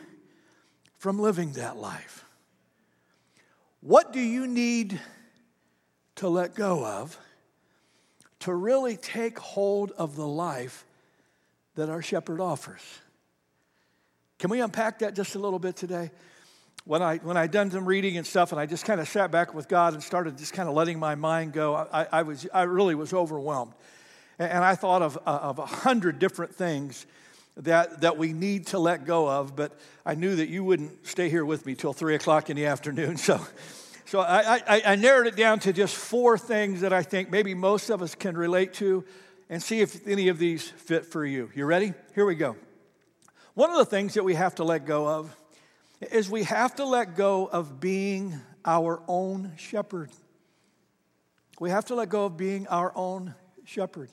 from 0.99 1.19
living 1.19 1.53
that 1.53 1.77
life? 1.77 2.25
What 3.81 4.13
do 4.13 4.21
you 4.21 4.47
need 4.47 5.01
to 6.17 6.29
let 6.29 6.55
go 6.55 6.85
of 6.85 7.19
to 8.41 8.55
really 8.55 8.97
take 8.97 9.39
hold 9.39 9.91
of 9.93 10.15
the 10.15 10.27
life 10.27 10.85
that 11.75 11.89
our 11.89 12.03
shepherd 12.03 12.41
offers? 12.41 12.83
Can 14.39 14.51
we 14.51 14.61
unpack 14.61 15.01
that 15.01 15.15
just 15.15 15.35
a 15.35 15.39
little 15.39 15.59
bit 15.59 15.77
today? 15.77 16.11
When 16.85 17.03
I 17.03 17.19
when 17.19 17.37
I 17.37 17.47
done 17.47 17.71
some 17.71 17.85
reading 17.85 18.17
and 18.17 18.27
stuff, 18.27 18.53
and 18.53 18.61
I 18.61 18.67
just 18.67 18.85
kind 18.85 19.01
of 19.01 19.09
sat 19.09 19.31
back 19.31 19.53
with 19.53 19.69
God 19.69 19.95
and 19.95 20.03
started 20.03 20.39
just 20.39 20.53
kind 20.53 20.69
of 20.69 20.75
letting 20.75 20.99
my 20.99 21.15
mind 21.15 21.53
go, 21.53 21.75
I, 21.75 22.07
I 22.11 22.23
was 22.23 22.47
I 22.55 22.63
really 22.63 22.95
was 22.95 23.13
overwhelmed. 23.13 23.75
And 24.41 24.65
I 24.65 24.75
thought 24.75 25.03
of, 25.03 25.19
uh, 25.19 25.39
of 25.43 25.59
a 25.59 25.67
hundred 25.67 26.19
different 26.19 26.55
things 26.55 27.05
that, 27.59 28.01
that 28.01 28.17
we 28.17 28.33
need 28.33 28.69
to 28.69 28.79
let 28.79 29.05
go 29.05 29.29
of, 29.29 29.55
but 29.55 29.79
I 30.07 30.15
knew 30.15 30.35
that 30.37 30.49
you 30.49 30.65
wouldn't 30.65 31.07
stay 31.07 31.29
here 31.29 31.45
with 31.45 31.67
me 31.67 31.75
till 31.75 31.93
three 31.93 32.15
o'clock 32.15 32.49
in 32.49 32.57
the 32.57 32.67
afternoon. 32.67 33.19
So, 33.27 33.39
so 34.07 34.21
I, 34.21 34.61
I, 34.67 34.83
I 34.87 34.97
narrowed 34.97 35.29
it 35.29 35.37
down 35.37 35.61
to 35.61 35.73
just 35.73 35.95
four 35.95 36.37
things 36.37 36.81
that 36.81 36.93
I 36.93 37.03
think 37.05 37.31
maybe 37.31 37.55
most 37.55 37.91
of 37.91 38.03
us 38.03 38.17
can 38.17 38.37
relate 38.37 38.73
to 38.75 39.05
and 39.49 39.63
see 39.63 39.83
if 39.83 40.05
any 40.09 40.27
of 40.27 40.39
these 40.39 40.69
fit 40.69 41.07
for 41.07 41.25
you. 41.25 41.49
You 41.55 41.65
ready? 41.65 41.93
Here 42.17 42.27
we 42.27 42.35
go. 42.35 42.57
One 43.55 43.71
of 43.71 43.77
the 43.77 43.85
things 43.85 44.15
that 44.15 44.25
we 44.25 44.35
have 44.35 44.57
to 44.57 44.65
let 44.65 44.85
go 44.85 45.07
of 45.07 45.37
is 46.11 46.29
we 46.29 46.43
have 46.45 46.75
to 46.77 46.85
let 46.85 47.15
go 47.15 47.47
of 47.47 47.79
being 47.79 48.41
our 48.65 49.01
own 49.07 49.53
shepherd. 49.57 50.11
We 51.61 51.71
have 51.71 51.85
to 51.85 51.95
let 51.95 52.09
go 52.09 52.25
of 52.25 52.37
being 52.37 52.67
our 52.67 52.91
own 52.97 53.35
shepherd. 53.65 54.09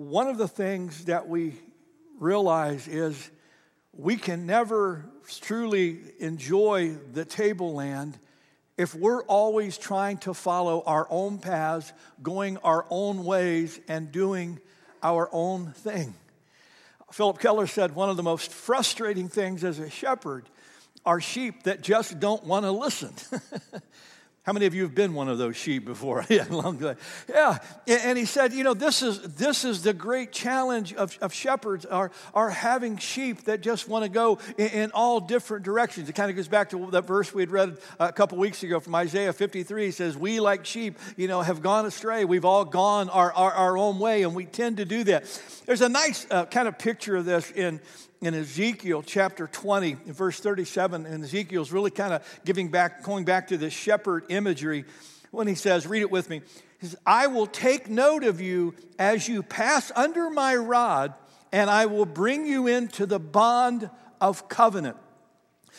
One 0.00 0.28
of 0.28 0.38
the 0.38 0.48
things 0.48 1.04
that 1.04 1.28
we 1.28 1.60
realize 2.18 2.88
is 2.88 3.30
we 3.92 4.16
can 4.16 4.46
never 4.46 5.04
truly 5.42 6.00
enjoy 6.18 6.96
the 7.12 7.26
tableland 7.26 8.18
if 8.78 8.94
we're 8.94 9.22
always 9.24 9.76
trying 9.76 10.16
to 10.20 10.32
follow 10.32 10.82
our 10.86 11.06
own 11.10 11.36
paths, 11.36 11.92
going 12.22 12.56
our 12.64 12.86
own 12.88 13.26
ways, 13.26 13.78
and 13.88 14.10
doing 14.10 14.58
our 15.02 15.28
own 15.32 15.72
thing. 15.72 16.14
Phillip 17.12 17.38
Keller 17.38 17.66
said 17.66 17.94
one 17.94 18.08
of 18.08 18.16
the 18.16 18.22
most 18.22 18.50
frustrating 18.50 19.28
things 19.28 19.64
as 19.64 19.78
a 19.80 19.90
shepherd 19.90 20.48
are 21.04 21.20
sheep 21.20 21.64
that 21.64 21.82
just 21.82 22.18
don't 22.18 22.44
want 22.44 22.64
to 22.64 22.70
listen. 22.70 23.12
How 24.50 24.54
many 24.54 24.66
of 24.66 24.74
you 24.74 24.82
have 24.82 24.96
been 24.96 25.14
one 25.14 25.28
of 25.28 25.38
those 25.38 25.54
sheep 25.54 25.84
before? 25.84 26.26
yeah. 26.28 27.58
And 27.86 28.18
he 28.18 28.24
said, 28.24 28.52
you 28.52 28.64
know, 28.64 28.74
this 28.74 29.00
is 29.00 29.20
this 29.36 29.64
is 29.64 29.84
the 29.84 29.92
great 29.92 30.32
challenge 30.32 30.92
of, 30.92 31.16
of 31.20 31.32
shepherds 31.32 31.86
are, 31.86 32.10
are 32.34 32.50
having 32.50 32.96
sheep 32.96 33.44
that 33.44 33.60
just 33.60 33.86
want 33.86 34.02
to 34.02 34.08
go 34.08 34.40
in, 34.58 34.66
in, 34.70 34.90
all 34.90 35.20
different 35.20 35.64
directions. 35.64 36.08
It 36.08 36.14
kind 36.14 36.30
of 36.30 36.36
goes 36.36 36.48
back 36.48 36.70
to 36.70 36.90
that 36.90 37.06
verse 37.06 37.32
we 37.32 37.42
had 37.42 37.52
read 37.52 37.78
a 38.00 38.12
couple 38.12 38.38
weeks 38.38 38.64
ago 38.64 38.80
from 38.80 38.92
Isaiah 38.96 39.32
53. 39.32 39.84
He 39.84 39.92
says, 39.92 40.16
We 40.16 40.40
like 40.40 40.66
sheep, 40.66 40.98
you 41.16 41.28
know, 41.28 41.42
have 41.42 41.62
gone 41.62 41.86
astray. 41.86 42.24
We've 42.24 42.44
all 42.44 42.64
gone 42.64 43.08
our, 43.08 43.32
our, 43.32 43.52
our 43.52 43.78
own 43.78 44.00
way, 44.00 44.24
and 44.24 44.34
we 44.34 44.46
tend 44.46 44.78
to 44.78 44.84
do 44.84 45.04
that. 45.04 45.26
There's 45.64 45.80
a 45.80 45.88
nice 45.88 46.26
uh, 46.28 46.46
kind 46.46 46.66
of 46.66 46.76
picture 46.76 47.14
of 47.14 47.24
this 47.24 47.52
in 47.52 47.80
in 48.20 48.34
Ezekiel 48.34 49.02
chapter 49.02 49.46
20, 49.46 49.94
verse 50.06 50.40
37, 50.40 51.06
and 51.06 51.24
Ezekiel's 51.24 51.72
really 51.72 51.90
kind 51.90 52.12
of 52.12 52.40
giving 52.44 52.70
back, 52.70 53.02
going 53.02 53.24
back 53.24 53.48
to 53.48 53.56
this 53.56 53.72
shepherd 53.72 54.24
imagery 54.28 54.84
when 55.30 55.46
he 55.46 55.54
says, 55.54 55.86
read 55.86 56.02
it 56.02 56.10
with 56.10 56.28
me. 56.28 56.42
He 56.80 56.86
says, 56.86 56.96
I 57.06 57.28
will 57.28 57.46
take 57.46 57.88
note 57.88 58.24
of 58.24 58.40
you 58.40 58.74
as 58.98 59.28
you 59.28 59.42
pass 59.42 59.90
under 59.96 60.28
my 60.30 60.54
rod, 60.56 61.14
and 61.52 61.70
I 61.70 61.86
will 61.86 62.06
bring 62.06 62.46
you 62.46 62.66
into 62.66 63.06
the 63.06 63.18
bond 63.18 63.88
of 64.20 64.48
covenant. 64.48 64.96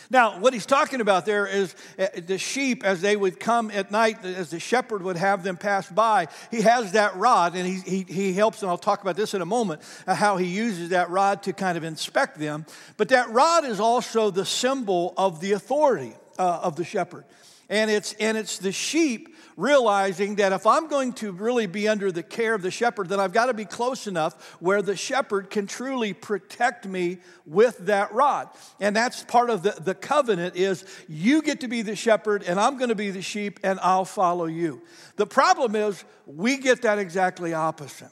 Now, 0.10 0.40
what 0.40 0.54
he's 0.54 0.66
talking 0.66 1.02
about 1.02 1.26
there 1.26 1.46
is 1.46 1.76
uh, 1.98 2.08
the 2.26 2.38
sheep, 2.38 2.84
as 2.84 3.02
they 3.02 3.16
would 3.16 3.40
come 3.40 3.72
at 3.72 3.92
night, 3.92 4.24
as 4.26 4.50
the 4.50 4.60
shepherd 4.60 5.04
would 5.04 5.18
have 5.18 5.44
them 5.44 5.58
pass 5.58 5.90
by, 5.90 6.28
he 6.50 6.62
has 6.62 6.94
that 6.94 7.16
rod, 7.16 7.56
and 7.56 7.68
he, 7.68 7.80
he, 7.80 8.14
he 8.14 8.34
helps, 8.34 8.62
and 8.62 8.70
I'll 8.70 8.78
talk 8.78 9.02
about 9.02 9.16
this 9.16 9.34
in 9.34 9.42
a 9.42 9.46
moment, 9.46 9.82
uh, 10.08 10.16
how 10.16 10.38
he 10.38 10.48
uses 10.48 10.90
that 10.90 11.10
rod 11.10 11.44
to 11.44 11.54
kind 11.54 11.78
of 11.78 11.84
inspect 11.84 12.40
them. 12.40 12.66
But 12.98 13.10
that 13.10 13.30
rod 13.30 13.66
is 13.66 13.80
also 13.80 14.32
the 14.32 14.46
symbol 14.46 15.14
of 15.18 15.40
the 15.40 15.54
authority 15.54 16.14
uh, 16.38 16.60
of 16.64 16.76
the 16.76 16.84
shepherd. 16.84 17.26
And 17.70 17.90
it's, 17.90 18.14
and 18.20 18.38
it's 18.38 18.58
the 18.58 18.74
sheep 18.74 19.36
realizing 19.58 20.36
that 20.36 20.52
if 20.52 20.66
I'm 20.66 20.88
going 20.88 21.14
to 21.14 21.32
really 21.32 21.68
be 21.68 21.88
under 21.88 22.12
the 22.12 22.24
care 22.24 22.54
of 22.54 22.62
the 22.62 22.72
shepherd, 22.72 23.10
then 23.10 23.20
I've 23.20 23.34
got 23.34 23.48
to 23.48 23.54
be 23.54 23.66
close 23.66 24.08
enough 24.08 24.56
where 24.60 24.82
the 24.82 24.96
shepherd 24.96 25.50
can 25.50 25.68
truly 25.68 26.14
protect 26.14 26.88
me 26.88 27.20
with 27.46 27.78
that 27.86 28.14
rod. 28.14 28.50
And 28.80 28.96
that's 28.96 29.24
part 29.24 29.50
of 29.50 29.64
the, 29.64 29.72
the 29.72 29.96
covenant 29.96 30.56
is 30.56 30.86
you 31.08 31.42
get 31.42 31.62
to 31.62 31.68
be 31.68 31.82
the 31.82 31.96
shepherd 31.96 32.44
and 32.44 32.60
I'm 32.60 32.78
going 32.78 32.90
to 32.90 32.96
be 32.96 33.12
the 33.12 33.22
sheep 33.22 33.60
and 33.64 33.80
I'll 33.82 34.06
follow 34.06 34.46
you. 34.46 34.82
The 35.16 35.28
problem 35.28 35.76
is 35.76 36.04
we 36.26 36.58
get 36.58 36.84
that 36.84 37.00
exactly 37.00 37.54
opposite. 37.54 38.12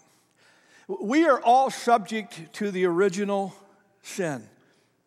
We 0.88 1.26
are 1.26 1.40
all 1.42 1.70
subject 1.70 2.54
to 2.54 2.72
the 2.72 2.86
original 2.86 3.54
sin. 4.02 4.48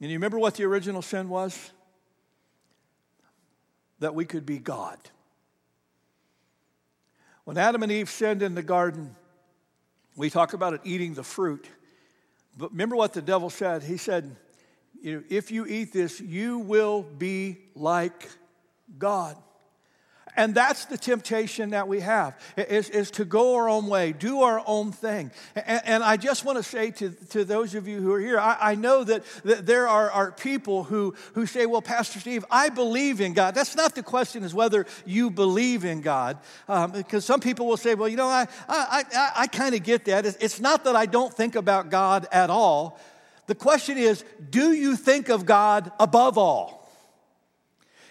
And 0.01 0.11
you 0.11 0.17
remember 0.17 0.39
what 0.39 0.55
the 0.55 0.65
original 0.65 1.03
sin 1.03 1.29
was? 1.29 1.71
That 4.01 4.15
we 4.15 4.25
could 4.25 4.47
be 4.47 4.59
God. 4.59 4.99
When 7.45 7.59
Adam 7.59 7.83
and 7.83 7.91
Eve 7.91 8.09
sinned 8.09 8.43
in 8.43 8.55
the 8.55 8.63
garden, 8.63 9.17
we 10.17 10.31
talk 10.31 10.53
about 10.53 10.75
it 10.75 10.81
eating 10.85 11.15
the 11.15 11.25
fruit. 11.25 11.69
But 12.57 12.71
remember 12.71 12.97
what 12.97 13.13
the 13.13 13.23
devil 13.23 13.51
said? 13.51 13.83
He 13.83 13.97
said, 13.97 14.37
If 15.03 15.51
you 15.51 15.67
eat 15.67 15.93
this, 15.93 16.21
you 16.21 16.59
will 16.59 17.03
be 17.03 17.59
like 17.75 18.29
God. 18.99 19.37
And 20.35 20.55
that's 20.55 20.87
the 20.87 20.97
temptation 20.97 21.71
that 21.71 21.89
we 21.89 22.01
have, 22.01 22.39
is, 22.57 22.89
is 22.89 23.11
to 23.13 23.25
go 23.27 23.55
our 23.57 23.69
own 23.69 23.87
way, 23.87 24.13
do 24.13 24.41
our 24.41 24.63
own 24.67 24.91
thing. 24.91 25.31
And, 25.55 25.83
and 25.85 26.03
I 26.03 26.17
just 26.17 26.47
want 26.47 26.57
to 26.57 26.63
say 26.63 26.91
to, 26.93 27.11
to 27.31 27.45
those 27.45 27.75
of 27.75 27.87
you 27.87 28.01
who 28.01 28.13
are 28.15 28.21
here, 28.21 28.41
I, 28.41 28.57
I 28.59 28.75
know 28.75 29.05
that, 29.05 29.25
that 29.45 29.67
there 29.67 29.87
are, 29.87 30.11
are 30.11 30.33
people 30.33 30.85
who, 30.85 31.15
who 31.35 31.45
say, 31.45 31.67
well, 31.67 31.83
Pastor 31.83 32.19
Steve, 32.19 32.47
I 32.51 32.71
believe 32.71 33.21
in 33.21 33.35
God. 33.35 33.55
That's 33.55 33.77
not 33.77 33.95
the 33.95 34.03
question 34.03 34.43
is 34.43 34.55
whether 34.55 34.87
you 35.05 35.31
believe 35.31 35.85
in 35.85 36.01
God. 36.01 36.39
Um, 36.67 36.93
because 36.93 37.27
some 37.27 37.41
people 37.41 37.67
will 37.67 37.77
say, 37.77 37.95
well, 37.95 38.09
you 38.09 38.17
know, 38.17 38.29
I, 38.29 38.49
I, 38.69 39.05
I, 39.15 39.31
I 39.37 39.47
kind 39.49 39.75
of 39.75 39.83
get 39.83 40.07
that. 40.07 40.25
It's 40.25 40.61
not 40.61 40.85
that 40.85 40.97
I 40.97 41.05
don't 41.05 41.35
think 41.35 41.57
about 41.57 41.91
God 41.91 42.27
at 42.33 42.49
all. 42.49 42.99
The 43.49 43.55
question 43.55 43.99
is, 43.99 44.25
do 44.49 44.73
you 44.73 44.97
think 44.97 45.29
of 45.29 45.45
God 45.45 45.93
above 46.01 46.39
all? 46.39 46.82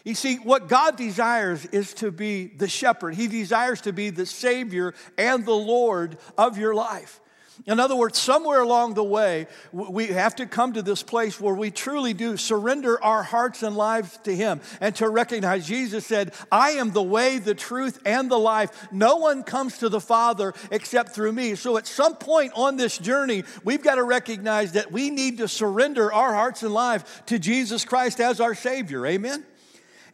You 0.03 0.15
see, 0.15 0.37
what 0.37 0.67
God 0.67 0.95
desires 0.95 1.65
is 1.67 1.93
to 1.95 2.11
be 2.11 2.47
the 2.47 2.67
shepherd. 2.67 3.15
He 3.15 3.27
desires 3.27 3.81
to 3.81 3.93
be 3.93 4.09
the 4.09 4.25
Savior 4.25 4.93
and 5.17 5.45
the 5.45 5.51
Lord 5.51 6.17
of 6.37 6.57
your 6.57 6.73
life. 6.73 7.19
In 7.67 7.79
other 7.79 7.95
words, 7.95 8.17
somewhere 8.17 8.61
along 8.61 8.95
the 8.95 9.03
way, 9.03 9.45
we 9.71 10.07
have 10.07 10.35
to 10.37 10.47
come 10.47 10.73
to 10.73 10.81
this 10.81 11.03
place 11.03 11.39
where 11.39 11.53
we 11.53 11.69
truly 11.69 12.13
do 12.13 12.35
surrender 12.35 13.01
our 13.03 13.21
hearts 13.21 13.61
and 13.61 13.77
lives 13.77 14.17
to 14.23 14.35
Him 14.35 14.61
and 14.79 14.95
to 14.95 15.07
recognize 15.07 15.67
Jesus 15.67 16.05
said, 16.05 16.33
I 16.51 16.71
am 16.71 16.91
the 16.91 17.03
way, 17.03 17.37
the 17.37 17.53
truth, 17.53 17.99
and 18.03 18.31
the 18.31 18.39
life. 18.39 18.87
No 18.91 19.17
one 19.17 19.43
comes 19.43 19.77
to 19.79 19.89
the 19.89 20.01
Father 20.01 20.53
except 20.71 21.13
through 21.13 21.33
me. 21.33 21.53
So 21.53 21.77
at 21.77 21.85
some 21.85 22.15
point 22.15 22.53
on 22.55 22.77
this 22.77 22.97
journey, 22.97 23.43
we've 23.63 23.83
got 23.83 23.95
to 23.95 24.03
recognize 24.03 24.71
that 24.71 24.91
we 24.91 25.11
need 25.11 25.37
to 25.37 25.47
surrender 25.47 26.11
our 26.11 26.33
hearts 26.33 26.63
and 26.63 26.73
lives 26.73 27.03
to 27.27 27.37
Jesus 27.37 27.85
Christ 27.85 28.19
as 28.19 28.39
our 28.41 28.55
Savior. 28.55 29.05
Amen? 29.05 29.45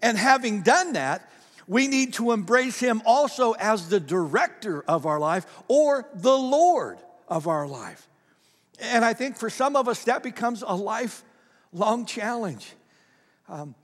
And 0.01 0.17
having 0.17 0.61
done 0.61 0.93
that, 0.93 1.29
we 1.67 1.87
need 1.87 2.13
to 2.13 2.31
embrace 2.31 2.79
Him 2.79 3.01
also 3.05 3.53
as 3.53 3.89
the 3.89 3.99
director 3.99 4.83
of 4.87 5.05
our 5.05 5.19
life 5.19 5.45
or 5.67 6.07
the 6.13 6.37
Lord 6.37 6.99
of 7.27 7.47
our 7.47 7.67
life. 7.67 8.07
And 8.79 9.03
I 9.03 9.13
think 9.13 9.37
for 9.37 9.49
some 9.49 9.75
of 9.75 9.87
us, 9.87 10.03
that 10.05 10.23
becomes 10.23 10.63
a 10.65 10.75
lifelong 10.75 12.05
challenge. 12.05 12.73
Um, 13.49 13.75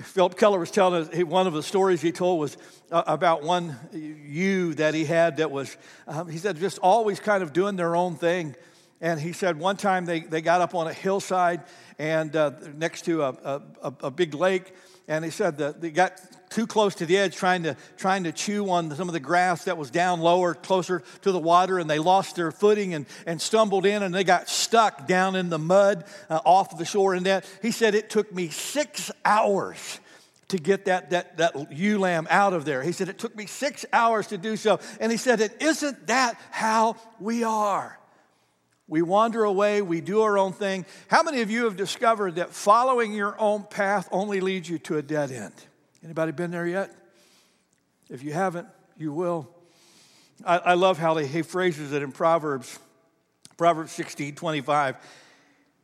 Phillip 0.00 0.38
Keller 0.38 0.58
was 0.58 0.70
telling 0.70 1.02
us 1.02 1.24
one 1.24 1.46
of 1.46 1.52
the 1.52 1.62
stories 1.62 2.00
he 2.00 2.12
told 2.12 2.40
was 2.40 2.56
uh, 2.90 3.02
about 3.06 3.42
one 3.42 3.76
you 3.92 4.74
that 4.74 4.94
he 4.94 5.04
had 5.04 5.36
that 5.36 5.50
was, 5.50 5.76
um, 6.06 6.28
he 6.28 6.38
said, 6.38 6.56
just 6.58 6.78
always 6.78 7.20
kind 7.20 7.42
of 7.42 7.52
doing 7.52 7.76
their 7.76 7.94
own 7.94 8.16
thing. 8.16 8.54
And 9.00 9.20
he 9.20 9.32
said 9.32 9.58
one 9.58 9.76
time 9.76 10.04
they, 10.04 10.20
they 10.20 10.40
got 10.40 10.60
up 10.60 10.74
on 10.74 10.86
a 10.86 10.92
hillside 10.92 11.62
and 11.98 12.34
uh, 12.34 12.52
next 12.74 13.04
to 13.06 13.22
a, 13.22 13.60
a, 13.82 13.92
a 14.04 14.10
big 14.10 14.34
lake, 14.34 14.72
and 15.08 15.24
he 15.24 15.30
said 15.30 15.58
that 15.58 15.80
they 15.80 15.90
got 15.90 16.20
too 16.50 16.66
close 16.66 16.94
to 16.96 17.06
the 17.06 17.16
edge 17.16 17.34
trying 17.34 17.62
to, 17.62 17.76
trying 17.96 18.24
to 18.24 18.32
chew 18.32 18.68
on 18.70 18.94
some 18.94 19.08
of 19.08 19.14
the 19.14 19.20
grass 19.20 19.64
that 19.64 19.76
was 19.76 19.90
down 19.90 20.20
lower, 20.20 20.54
closer 20.54 21.02
to 21.22 21.32
the 21.32 21.38
water, 21.38 21.78
and 21.78 21.88
they 21.88 21.98
lost 21.98 22.36
their 22.36 22.52
footing 22.52 22.94
and, 22.94 23.06
and 23.26 23.40
stumbled 23.40 23.86
in 23.86 24.02
and 24.02 24.14
they 24.14 24.24
got 24.24 24.48
stuck 24.48 25.06
down 25.06 25.34
in 25.34 25.48
the 25.48 25.58
mud 25.58 26.04
uh, 26.28 26.40
off 26.44 26.76
the 26.76 26.84
shore. 26.84 27.14
And 27.14 27.26
that, 27.26 27.44
he 27.62 27.70
said, 27.70 27.94
it 27.94 28.10
took 28.10 28.32
me 28.32 28.48
six 28.48 29.10
hours 29.24 29.98
to 30.48 30.58
get 30.58 30.84
that, 30.84 31.10
that, 31.10 31.38
that 31.38 31.72
ewe 31.72 31.98
lamb 31.98 32.26
out 32.28 32.52
of 32.52 32.66
there. 32.66 32.82
He 32.82 32.92
said, 32.92 33.08
it 33.08 33.18
took 33.18 33.34
me 33.34 33.46
six 33.46 33.86
hours 33.92 34.26
to 34.28 34.38
do 34.38 34.56
so. 34.56 34.78
And 35.00 35.10
he 35.10 35.16
said, 35.16 35.40
it 35.40 35.62
isn't 35.62 36.06
that 36.08 36.38
how 36.50 36.96
we 37.18 37.42
are? 37.42 37.98
We 38.92 39.00
wander 39.00 39.42
away, 39.42 39.80
we 39.80 40.02
do 40.02 40.20
our 40.20 40.36
own 40.36 40.52
thing. 40.52 40.84
How 41.08 41.22
many 41.22 41.40
of 41.40 41.50
you 41.50 41.64
have 41.64 41.78
discovered 41.78 42.34
that 42.34 42.50
following 42.50 43.14
your 43.14 43.40
own 43.40 43.62
path 43.62 44.06
only 44.12 44.42
leads 44.42 44.68
you 44.68 44.78
to 44.80 44.98
a 44.98 45.02
dead 45.02 45.32
end? 45.32 45.54
Anybody 46.04 46.30
been 46.32 46.50
there 46.50 46.66
yet? 46.66 46.94
If 48.10 48.22
you 48.22 48.34
haven't, 48.34 48.68
you 48.98 49.14
will. 49.14 49.48
I, 50.44 50.58
I 50.58 50.74
love 50.74 50.98
how 50.98 51.16
he 51.16 51.40
phrases 51.40 51.92
it 51.92 52.02
in 52.02 52.12
Proverbs, 52.12 52.78
Proverbs 53.56 53.92
16, 53.92 54.34
25. 54.34 54.96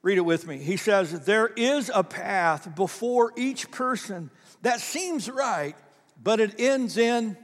Read 0.02 0.18
it 0.18 0.26
with 0.26 0.46
me. 0.46 0.58
He 0.58 0.76
says, 0.76 1.24
There 1.24 1.46
is 1.46 1.90
a 1.94 2.04
path 2.04 2.76
before 2.76 3.32
each 3.38 3.70
person 3.70 4.28
that 4.60 4.80
seems 4.80 5.30
right, 5.30 5.76
but 6.22 6.40
it 6.40 6.60
ends 6.60 6.98
in 6.98 7.38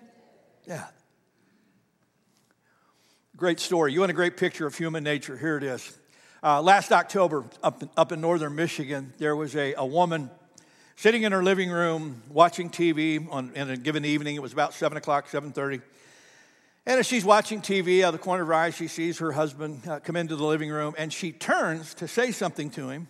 death. 0.66 1.03
Great 3.36 3.58
story. 3.58 3.92
You 3.92 3.98
want 3.98 4.10
a 4.10 4.14
great 4.14 4.36
picture 4.36 4.64
of 4.64 4.78
human 4.78 5.02
nature? 5.02 5.36
Here 5.36 5.56
it 5.56 5.64
is. 5.64 5.98
Uh, 6.40 6.62
last 6.62 6.92
October, 6.92 7.44
up 7.64 7.82
in, 7.82 7.90
up 7.96 8.12
in 8.12 8.20
northern 8.20 8.54
Michigan, 8.54 9.12
there 9.18 9.34
was 9.34 9.56
a, 9.56 9.74
a 9.74 9.84
woman 9.84 10.30
sitting 10.94 11.24
in 11.24 11.32
her 11.32 11.42
living 11.42 11.68
room 11.68 12.22
watching 12.30 12.70
TV 12.70 13.26
on, 13.28 13.50
in 13.56 13.70
a 13.70 13.76
given 13.76 14.04
evening. 14.04 14.36
It 14.36 14.42
was 14.42 14.52
about 14.52 14.72
7 14.72 14.96
o'clock, 14.96 15.28
7.30. 15.28 15.82
And 16.86 17.00
as 17.00 17.06
she's 17.06 17.24
watching 17.24 17.60
TV, 17.60 18.02
out 18.02 18.14
of 18.14 18.20
the 18.20 18.24
corner 18.24 18.42
of 18.44 18.48
her 18.48 18.54
eye, 18.54 18.70
she 18.70 18.86
sees 18.86 19.18
her 19.18 19.32
husband 19.32 19.82
uh, 19.88 19.98
come 19.98 20.14
into 20.14 20.36
the 20.36 20.44
living 20.44 20.70
room, 20.70 20.94
and 20.96 21.12
she 21.12 21.32
turns 21.32 21.92
to 21.94 22.06
say 22.06 22.30
something 22.30 22.70
to 22.70 22.88
him. 22.88 23.08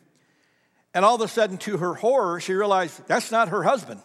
And 0.94 1.04
all 1.04 1.16
of 1.16 1.20
a 1.20 1.28
sudden, 1.28 1.58
to 1.58 1.76
her 1.76 1.92
horror, 1.92 2.40
she 2.40 2.54
realized 2.54 3.06
that's 3.06 3.30
not 3.30 3.50
her 3.50 3.62
husband. 3.62 4.00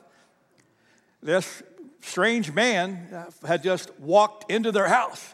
This 1.24 1.64
strange 2.02 2.52
man 2.52 3.08
uh, 3.14 3.48
had 3.48 3.64
just 3.64 3.98
walked 4.02 4.52
into 4.52 4.74
their 4.74 4.90
house. 4.90 5.34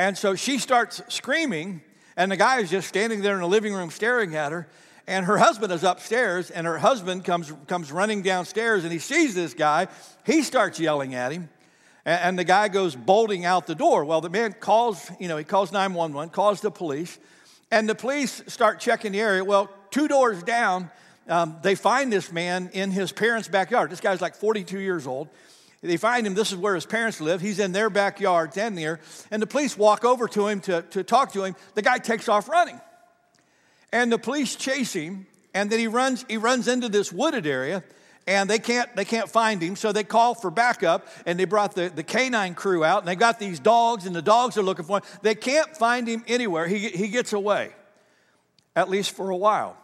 And 0.00 0.16
so 0.16 0.34
she 0.34 0.56
starts 0.56 1.02
screaming, 1.08 1.82
and 2.16 2.32
the 2.32 2.36
guy 2.38 2.60
is 2.60 2.70
just 2.70 2.88
standing 2.88 3.20
there 3.20 3.34
in 3.34 3.42
the 3.42 3.46
living 3.46 3.74
room 3.74 3.90
staring 3.90 4.34
at 4.34 4.50
her. 4.50 4.66
And 5.06 5.26
her 5.26 5.36
husband 5.36 5.70
is 5.74 5.84
upstairs, 5.84 6.50
and 6.50 6.66
her 6.66 6.78
husband 6.78 7.22
comes, 7.26 7.52
comes 7.66 7.92
running 7.92 8.22
downstairs, 8.22 8.84
and 8.84 8.94
he 8.94 8.98
sees 8.98 9.34
this 9.34 9.52
guy. 9.52 9.88
He 10.24 10.42
starts 10.42 10.80
yelling 10.80 11.14
at 11.14 11.32
him, 11.32 11.50
and, 12.06 12.20
and 12.22 12.38
the 12.38 12.44
guy 12.44 12.68
goes 12.68 12.96
bolting 12.96 13.44
out 13.44 13.66
the 13.66 13.74
door. 13.74 14.06
Well, 14.06 14.22
the 14.22 14.30
man 14.30 14.54
calls, 14.54 15.10
you 15.20 15.28
know, 15.28 15.36
he 15.36 15.44
calls 15.44 15.70
911, 15.70 16.30
calls 16.30 16.62
the 16.62 16.70
police, 16.70 17.18
and 17.70 17.86
the 17.86 17.94
police 17.94 18.42
start 18.46 18.80
checking 18.80 19.12
the 19.12 19.20
area. 19.20 19.44
Well, 19.44 19.68
two 19.90 20.08
doors 20.08 20.42
down, 20.42 20.90
um, 21.28 21.58
they 21.62 21.74
find 21.74 22.10
this 22.10 22.32
man 22.32 22.70
in 22.72 22.90
his 22.90 23.12
parents' 23.12 23.48
backyard. 23.48 23.90
This 23.90 24.00
guy's 24.00 24.22
like 24.22 24.34
42 24.34 24.78
years 24.78 25.06
old. 25.06 25.28
They 25.82 25.96
find 25.96 26.26
him, 26.26 26.34
this 26.34 26.52
is 26.52 26.58
where 26.58 26.74
his 26.74 26.84
parents 26.84 27.22
live. 27.22 27.40
He's 27.40 27.58
in 27.58 27.72
their 27.72 27.88
backyard, 27.88 28.52
standing 28.52 28.82
there. 28.82 29.00
And 29.30 29.40
the 29.40 29.46
police 29.46 29.78
walk 29.78 30.04
over 30.04 30.28
to 30.28 30.46
him 30.46 30.60
to, 30.62 30.82
to 30.82 31.02
talk 31.02 31.32
to 31.32 31.42
him. 31.42 31.56
The 31.74 31.80
guy 31.82 31.96
takes 31.98 32.28
off 32.28 32.48
running. 32.50 32.78
And 33.90 34.12
the 34.12 34.18
police 34.18 34.56
chase 34.56 34.92
him, 34.92 35.26
and 35.54 35.70
then 35.70 35.78
he 35.78 35.86
runs, 35.86 36.24
he 36.28 36.36
runs 36.36 36.68
into 36.68 36.88
this 36.88 37.10
wooded 37.10 37.46
area, 37.46 37.82
and 38.26 38.48
they 38.48 38.58
can't, 38.58 38.94
they 38.94 39.06
can't 39.06 39.28
find 39.28 39.62
him. 39.62 39.74
So 39.74 39.90
they 39.90 40.04
call 40.04 40.34
for 40.34 40.50
backup, 40.50 41.08
and 41.24 41.40
they 41.40 41.46
brought 41.46 41.74
the, 41.74 41.88
the 41.88 42.04
canine 42.04 42.54
crew 42.54 42.84
out, 42.84 42.98
and 42.98 43.08
they 43.08 43.16
got 43.16 43.38
these 43.38 43.58
dogs, 43.58 44.04
and 44.04 44.14
the 44.14 44.22
dogs 44.22 44.58
are 44.58 44.62
looking 44.62 44.84
for 44.84 44.98
him. 44.98 45.02
They 45.22 45.34
can't 45.34 45.74
find 45.76 46.06
him 46.06 46.22
anywhere. 46.28 46.68
He, 46.68 46.90
he 46.90 47.08
gets 47.08 47.32
away, 47.32 47.72
at 48.76 48.90
least 48.90 49.12
for 49.12 49.30
a 49.30 49.36
while. 49.36 49.76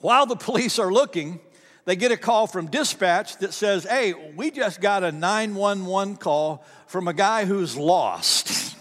While 0.00 0.26
the 0.26 0.36
police 0.36 0.78
are 0.80 0.92
looking, 0.92 1.40
they 1.84 1.96
get 1.96 2.12
a 2.12 2.16
call 2.16 2.46
from 2.46 2.66
dispatch 2.66 3.36
that 3.38 3.52
says, 3.52 3.84
Hey, 3.84 4.14
we 4.34 4.50
just 4.50 4.80
got 4.80 5.04
a 5.04 5.12
911 5.12 6.16
call 6.16 6.64
from 6.86 7.08
a 7.08 7.12
guy 7.12 7.44
who's 7.44 7.76
lost 7.76 8.76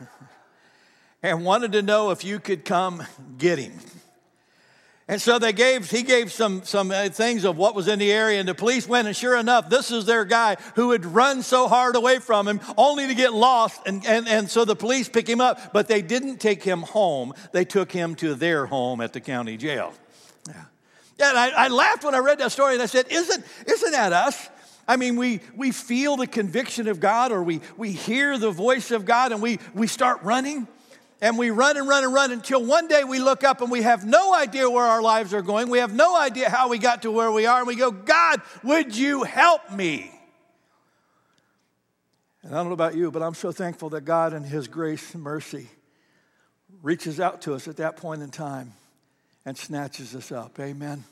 and 1.22 1.44
wanted 1.44 1.72
to 1.72 1.82
know 1.82 2.10
if 2.10 2.24
you 2.24 2.38
could 2.38 2.64
come 2.64 3.02
get 3.38 3.58
him. 3.58 3.72
And 5.08 5.22
so 5.22 5.38
they 5.38 5.52
gave, 5.52 5.88
he 5.88 6.02
gave 6.02 6.32
some, 6.32 6.64
some 6.64 6.90
uh, 6.90 7.08
things 7.10 7.44
of 7.44 7.56
what 7.56 7.76
was 7.76 7.86
in 7.86 8.00
the 8.00 8.10
area, 8.10 8.40
and 8.40 8.48
the 8.48 8.56
police 8.56 8.88
went, 8.88 9.06
and 9.06 9.16
sure 9.16 9.36
enough, 9.36 9.70
this 9.70 9.92
is 9.92 10.04
their 10.04 10.24
guy 10.24 10.56
who 10.74 10.90
had 10.90 11.06
run 11.06 11.42
so 11.42 11.68
hard 11.68 11.94
away 11.94 12.18
from 12.18 12.48
him, 12.48 12.60
only 12.76 13.06
to 13.06 13.14
get 13.14 13.32
lost. 13.32 13.80
And, 13.86 14.04
and, 14.04 14.26
and 14.26 14.50
so 14.50 14.64
the 14.64 14.74
police 14.74 15.08
pick 15.08 15.28
him 15.28 15.40
up, 15.40 15.72
but 15.72 15.86
they 15.86 16.02
didn't 16.02 16.38
take 16.38 16.64
him 16.64 16.82
home. 16.82 17.34
They 17.52 17.64
took 17.64 17.92
him 17.92 18.16
to 18.16 18.34
their 18.34 18.66
home 18.66 19.00
at 19.00 19.12
the 19.12 19.20
county 19.20 19.56
jail. 19.56 19.92
Yeah. 21.18 21.30
And 21.30 21.38
I, 21.38 21.64
I 21.64 21.68
laughed 21.68 22.04
when 22.04 22.14
I 22.14 22.18
read 22.18 22.38
that 22.38 22.52
story 22.52 22.74
and 22.74 22.82
I 22.82 22.86
said, 22.86 23.06
Isn't, 23.10 23.44
isn't 23.66 23.92
that 23.92 24.12
us? 24.12 24.48
I 24.88 24.96
mean, 24.96 25.16
we, 25.16 25.40
we 25.56 25.72
feel 25.72 26.16
the 26.16 26.26
conviction 26.26 26.86
of 26.86 27.00
God 27.00 27.32
or 27.32 27.42
we, 27.42 27.60
we 27.76 27.90
hear 27.90 28.38
the 28.38 28.50
voice 28.50 28.90
of 28.92 29.04
God 29.04 29.32
and 29.32 29.42
we, 29.42 29.58
we 29.74 29.88
start 29.88 30.22
running 30.22 30.68
and 31.20 31.38
we 31.38 31.50
run 31.50 31.76
and 31.76 31.88
run 31.88 32.04
and 32.04 32.14
run 32.14 32.30
until 32.30 32.64
one 32.64 32.86
day 32.86 33.02
we 33.02 33.18
look 33.18 33.42
up 33.42 33.60
and 33.62 33.70
we 33.70 33.82
have 33.82 34.04
no 34.04 34.34
idea 34.34 34.70
where 34.70 34.84
our 34.84 35.02
lives 35.02 35.34
are 35.34 35.42
going. 35.42 35.70
We 35.70 35.78
have 35.78 35.92
no 35.92 36.16
idea 36.16 36.50
how 36.50 36.68
we 36.68 36.78
got 36.78 37.02
to 37.02 37.10
where 37.10 37.32
we 37.32 37.46
are. 37.46 37.58
And 37.58 37.66
we 37.66 37.74
go, 37.74 37.90
God, 37.90 38.42
would 38.62 38.94
you 38.94 39.24
help 39.24 39.72
me? 39.72 40.12
And 42.42 42.54
I 42.54 42.58
don't 42.58 42.68
know 42.68 42.74
about 42.74 42.94
you, 42.94 43.10
but 43.10 43.22
I'm 43.22 43.34
so 43.34 43.50
thankful 43.50 43.90
that 43.90 44.02
God, 44.04 44.32
in 44.34 44.44
His 44.44 44.68
grace 44.68 45.14
and 45.14 45.22
mercy, 45.22 45.68
reaches 46.80 47.18
out 47.18 47.42
to 47.42 47.54
us 47.54 47.66
at 47.66 47.78
that 47.78 47.96
point 47.96 48.22
in 48.22 48.30
time 48.30 48.74
and 49.46 49.56
snatches 49.56 50.14
us 50.14 50.32
up. 50.32 50.58
Amen. 50.60 51.04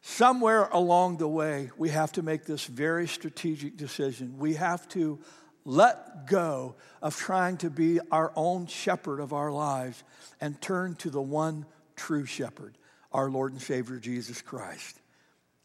Somewhere 0.00 0.64
along 0.72 1.18
the 1.18 1.28
way, 1.28 1.70
we 1.76 1.90
have 1.90 2.10
to 2.12 2.22
make 2.22 2.46
this 2.46 2.64
very 2.64 3.06
strategic 3.06 3.76
decision. 3.76 4.38
We 4.38 4.54
have 4.54 4.88
to 4.90 5.18
let 5.64 6.26
go 6.26 6.76
of 7.02 7.14
trying 7.16 7.58
to 7.58 7.68
be 7.68 8.00
our 8.10 8.32
own 8.34 8.66
shepherd 8.66 9.20
of 9.20 9.34
our 9.34 9.52
lives 9.52 10.02
and 10.40 10.58
turn 10.62 10.94
to 10.96 11.10
the 11.10 11.20
one 11.20 11.66
true 11.94 12.24
shepherd, 12.24 12.78
our 13.12 13.30
Lord 13.30 13.52
and 13.52 13.60
Savior 13.60 13.98
Jesus 13.98 14.40
Christ. 14.40 14.98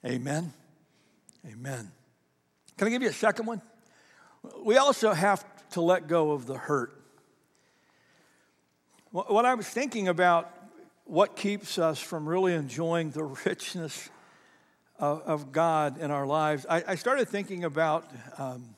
Amen. 0.06 0.52
Amen. 1.50 1.90
Can 2.78 2.88
I 2.88 2.90
give 2.90 3.02
you 3.02 3.10
a 3.10 3.14
second 3.14 3.46
one? 3.46 3.62
We 4.66 4.76
also 4.76 5.14
have 5.14 5.46
to 5.72 5.82
let 5.82 6.08
go 6.08 6.32
of 6.32 6.46
the 6.46 6.58
hurt. 6.58 7.00
What 9.12 9.46
I 9.46 9.54
was 9.54 9.68
thinking 9.68 10.08
about, 10.08 10.52
what 11.06 11.36
keeps 11.36 11.78
us 11.78 12.00
from 12.00 12.28
really 12.28 12.54
enjoying 12.54 13.12
the 13.12 13.24
richness 13.24 14.10
of, 15.00 15.22
of 15.24 15.52
God 15.52 16.00
in 16.00 16.12
our 16.12 16.26
lives, 16.26 16.66
I, 16.70 16.84
I 16.88 16.96
started 16.96 17.28
thinking 17.28 17.64
about 17.64 18.10
um, 18.38 18.76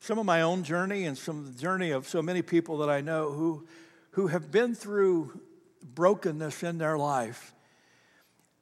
some 0.00 0.18
of 0.18 0.26
my 0.26 0.42
own 0.42 0.64
journey 0.64 1.04
and 1.04 1.16
some 1.16 1.38
of 1.38 1.54
the 1.54 1.60
journey 1.60 1.90
of 1.90 2.08
so 2.08 2.22
many 2.22 2.42
people 2.42 2.78
that 2.78 2.90
I 2.90 3.00
know 3.00 3.30
who, 3.30 3.66
who 4.12 4.26
have 4.28 4.50
been 4.50 4.74
through 4.74 5.40
brokenness 5.94 6.62
in 6.62 6.78
their 6.78 6.98
life 6.98 7.54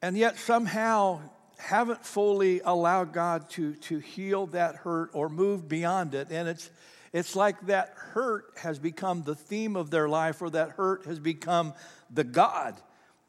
and 0.01 0.17
yet 0.17 0.37
somehow 0.37 1.19
haven't 1.57 2.03
fully 2.03 2.61
allowed 2.63 3.13
God 3.13 3.49
to, 3.51 3.75
to 3.75 3.99
heal 3.99 4.47
that 4.47 4.75
hurt 4.75 5.11
or 5.13 5.29
move 5.29 5.69
beyond 5.69 6.15
it. 6.15 6.29
And 6.31 6.47
it's, 6.47 6.71
it's 7.13 7.35
like 7.35 7.67
that 7.67 7.93
hurt 7.95 8.45
has 8.57 8.79
become 8.79 9.21
the 9.23 9.35
theme 9.35 9.75
of 9.75 9.91
their 9.91 10.09
life, 10.09 10.41
or 10.41 10.49
that 10.49 10.71
hurt 10.71 11.05
has 11.05 11.19
become 11.19 11.73
the 12.09 12.23
God 12.23 12.75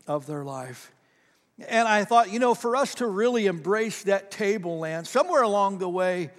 of 0.07 0.27
their 0.27 0.45
life. 0.45 0.93
And 1.69 1.87
I 1.87 2.05
thought, 2.05 2.33
you 2.33 2.39
know, 2.39 2.55
for 2.55 2.77
us 2.77 2.97
to 2.97 3.07
really 3.07 3.47
embrace 3.47 4.05
that 4.05 4.31
tableland, 4.31 5.07
somewhere 5.07 5.43
along 5.43 5.79
the 5.79 5.89
way, 5.89 6.31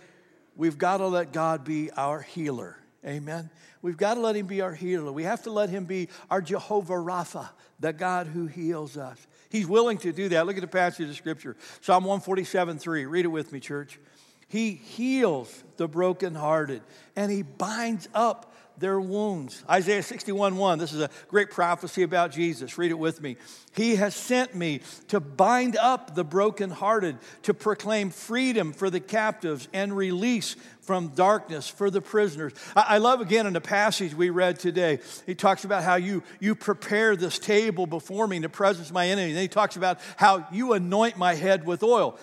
we've 0.56 0.78
got 0.78 0.98
to 0.98 1.08
let 1.08 1.32
God 1.32 1.64
be 1.64 1.92
our 1.92 2.22
healer. 2.22 2.78
Amen. 3.06 3.50
We've 3.82 3.98
got 3.98 4.16
to 4.16 4.22
let 4.22 4.36
Him 4.36 4.48
be 4.48 4.62
our 4.62 4.74
healer. 4.74 5.12
We 5.12 5.24
have 5.24 5.44
to 5.44 5.52
let 5.52 5.70
Him 5.70 5.86
be 5.86 6.10
our 6.30 6.42
Jehovah 6.42 6.94
Rapha, 6.94 7.50
the 7.80 7.94
God 7.94 8.28
who 8.28 8.48
heals 8.48 8.98
us. 8.98 9.28
He's 9.50 9.68
willing 9.68 9.98
to 10.00 10.12
do 10.12 10.30
that. 10.30 10.48
Look 10.48 10.56
at 10.56 10.62
the 10.62 10.68
passage 10.68 11.10
of 11.10 11.16
Scripture 11.16 11.56
Psalm 11.82 12.06
147 12.06 12.80
3. 12.80 13.06
Read 13.06 13.26
it 13.26 13.30
with 13.30 13.52
me, 13.52 13.60
church. 13.60 14.00
He 14.48 14.72
heals 14.72 15.64
the 15.78 15.88
brokenhearted 15.88 16.82
and 17.16 17.32
He 17.32 17.42
binds 17.42 18.08
up 18.14 18.53
their 18.84 19.00
wounds. 19.00 19.64
Isaiah 19.70 20.04
61 20.04 20.58
1, 20.58 20.78
this 20.78 20.92
is 20.92 21.00
a 21.00 21.10
great 21.30 21.50
prophecy 21.50 22.04
about 22.04 22.32
Jesus. 22.32 22.78
Read 22.78 22.92
it 22.92 23.00
with 23.00 23.22
me. 23.22 23.38
He 23.74 23.96
has 23.96 24.14
sent 24.14 24.54
me 24.54 24.82
to 25.08 25.22
bind 25.22 25.78
up 25.78 26.16
the 26.16 26.26
brokenhearted, 26.26 27.18
to 27.44 27.54
proclaim 27.54 28.10
freedom 28.10 28.74
for 28.74 28.90
the 28.90 29.00
captives 29.00 29.70
and 29.72 29.96
release 29.96 30.58
from 30.82 31.08
darkness 31.16 31.70
for 31.70 31.90
the 31.90 32.02
prisoners. 32.02 32.52
I, 32.76 32.98
love 32.98 33.22
again 33.22 33.48
in 33.48 33.54
the 33.54 33.62
passage 33.62 34.14
we 34.14 34.30
read 34.30 34.60
today, 34.60 35.00
he 35.26 35.34
talks 35.34 35.64
about 35.64 35.84
how 35.84 35.96
you, 35.96 36.22
you 36.42 36.54
prepare 36.54 37.16
this 37.16 37.40
table 37.40 37.88
before 37.88 38.28
me 38.28 38.36
in 38.36 38.42
the 38.42 38.50
presence 38.50 38.90
of 38.90 38.94
my 38.94 39.08
enemy. 39.08 39.32
And 39.32 39.40
he 39.40 39.48
talks 39.48 39.78
about 39.78 40.00
how 40.18 40.46
you 40.52 40.74
anoint 40.74 41.18
my 41.18 41.36
head 41.36 41.66
with 41.66 41.84
oil. 41.84 42.20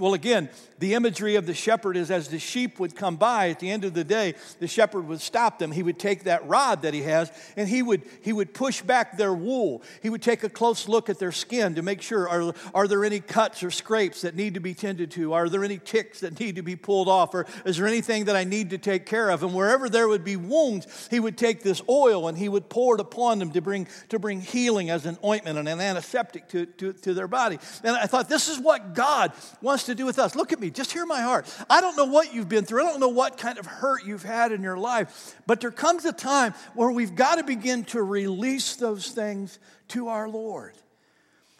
Well, 0.00 0.14
again, 0.14 0.48
the 0.78 0.94
imagery 0.94 1.36
of 1.36 1.44
the 1.44 1.52
shepherd 1.52 1.94
is 1.94 2.10
as 2.10 2.28
the 2.28 2.38
sheep 2.38 2.80
would 2.80 2.96
come 2.96 3.16
by 3.16 3.50
at 3.50 3.60
the 3.60 3.70
end 3.70 3.84
of 3.84 3.92
the 3.92 4.02
day, 4.02 4.34
the 4.58 4.66
shepherd 4.66 5.06
would 5.06 5.20
stop 5.20 5.58
them. 5.58 5.72
He 5.72 5.82
would 5.82 5.98
take 5.98 6.24
that 6.24 6.48
rod 6.48 6.82
that 6.82 6.94
he 6.94 7.02
has 7.02 7.30
and 7.54 7.68
he 7.68 7.82
would, 7.82 8.02
he 8.22 8.32
would 8.32 8.54
push 8.54 8.80
back 8.80 9.18
their 9.18 9.34
wool. 9.34 9.82
He 10.02 10.08
would 10.08 10.22
take 10.22 10.42
a 10.42 10.48
close 10.48 10.88
look 10.88 11.10
at 11.10 11.18
their 11.18 11.32
skin 11.32 11.74
to 11.74 11.82
make 11.82 12.00
sure 12.00 12.26
are, 12.26 12.54
are 12.74 12.88
there 12.88 13.04
any 13.04 13.20
cuts 13.20 13.62
or 13.62 13.70
scrapes 13.70 14.22
that 14.22 14.34
need 14.34 14.54
to 14.54 14.60
be 14.60 14.72
tended 14.72 15.10
to? 15.12 15.34
Are 15.34 15.50
there 15.50 15.64
any 15.64 15.76
ticks 15.76 16.20
that 16.20 16.40
need 16.40 16.56
to 16.56 16.62
be 16.62 16.76
pulled 16.76 17.08
off? 17.08 17.34
Or 17.34 17.44
is 17.66 17.76
there 17.76 17.86
anything 17.86 18.24
that 18.24 18.36
I 18.36 18.44
need 18.44 18.70
to 18.70 18.78
take 18.78 19.04
care 19.04 19.28
of? 19.28 19.42
And 19.42 19.54
wherever 19.54 19.90
there 19.90 20.08
would 20.08 20.24
be 20.24 20.36
wounds, 20.36 21.08
he 21.10 21.20
would 21.20 21.36
take 21.36 21.62
this 21.62 21.82
oil 21.90 22.26
and 22.26 22.38
he 22.38 22.48
would 22.48 22.70
pour 22.70 22.94
it 22.94 23.02
upon 23.02 23.38
them 23.38 23.50
to 23.52 23.60
bring, 23.60 23.86
to 24.08 24.18
bring 24.18 24.40
healing 24.40 24.88
as 24.88 25.04
an 25.04 25.18
ointment 25.22 25.58
and 25.58 25.68
an 25.68 25.78
antiseptic 25.78 26.48
to, 26.48 26.64
to, 26.64 26.94
to 26.94 27.12
their 27.12 27.28
body. 27.28 27.58
And 27.84 27.94
I 27.94 28.06
thought, 28.06 28.30
this 28.30 28.48
is 28.48 28.58
what 28.58 28.94
God 28.94 29.32
wants 29.60 29.84
to 29.84 29.89
do 29.94 30.06
with 30.06 30.18
us. 30.18 30.34
Look 30.34 30.52
at 30.52 30.60
me, 30.60 30.70
just 30.70 30.92
hear 30.92 31.06
my 31.06 31.20
heart. 31.20 31.46
I 31.68 31.80
don't 31.80 31.96
know 31.96 32.04
what 32.04 32.34
you've 32.34 32.48
been 32.48 32.64
through, 32.64 32.82
I 32.82 32.90
don't 32.90 33.00
know 33.00 33.08
what 33.08 33.38
kind 33.38 33.58
of 33.58 33.66
hurt 33.66 34.04
you've 34.04 34.22
had 34.22 34.52
in 34.52 34.62
your 34.62 34.76
life, 34.76 35.36
but 35.46 35.60
there 35.60 35.70
comes 35.70 36.04
a 36.04 36.12
time 36.12 36.54
where 36.74 36.90
we've 36.90 37.14
got 37.14 37.36
to 37.36 37.44
begin 37.44 37.84
to 37.86 38.02
release 38.02 38.76
those 38.76 39.08
things 39.08 39.58
to 39.88 40.08
our 40.08 40.28
Lord. 40.28 40.74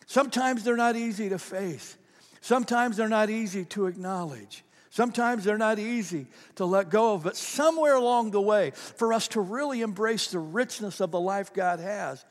Sometimes 0.06 0.64
they're 0.64 0.76
not 0.76 0.96
easy 0.96 1.28
to 1.28 1.38
face, 1.38 1.96
sometimes 2.40 2.96
they're 2.96 3.08
not 3.08 3.30
easy 3.30 3.64
to 3.66 3.86
acknowledge. 3.86 4.64
Sometimes 4.92 5.44
they're 5.44 5.56
not 5.56 5.78
easy 5.78 6.26
to 6.56 6.64
let 6.64 6.90
go 6.90 7.14
of, 7.14 7.22
but 7.22 7.36
somewhere 7.36 7.94
along 7.94 8.32
the 8.32 8.40
way, 8.40 8.72
for 8.72 9.12
us 9.12 9.28
to 9.28 9.40
really 9.40 9.82
embrace 9.82 10.26
the 10.32 10.40
richness 10.40 11.00
of 11.00 11.12
the 11.12 11.20
life 11.20 11.54
God 11.54 11.78
has, 11.78 12.24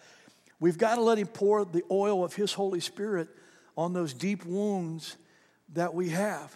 we've 0.59 0.77
got 0.77 0.95
to 0.95 1.01
let 1.01 1.17
Him 1.17 1.27
pour 1.27 1.63
the 1.63 1.83
oil 1.89 2.21
of 2.21 2.33
His 2.33 2.51
Holy 2.51 2.81
Spirit 2.81 3.29
on 3.77 3.93
those 3.93 4.13
deep 4.13 4.45
wounds 4.45 5.15
that 5.73 5.93
we 5.93 6.09
have. 6.09 6.55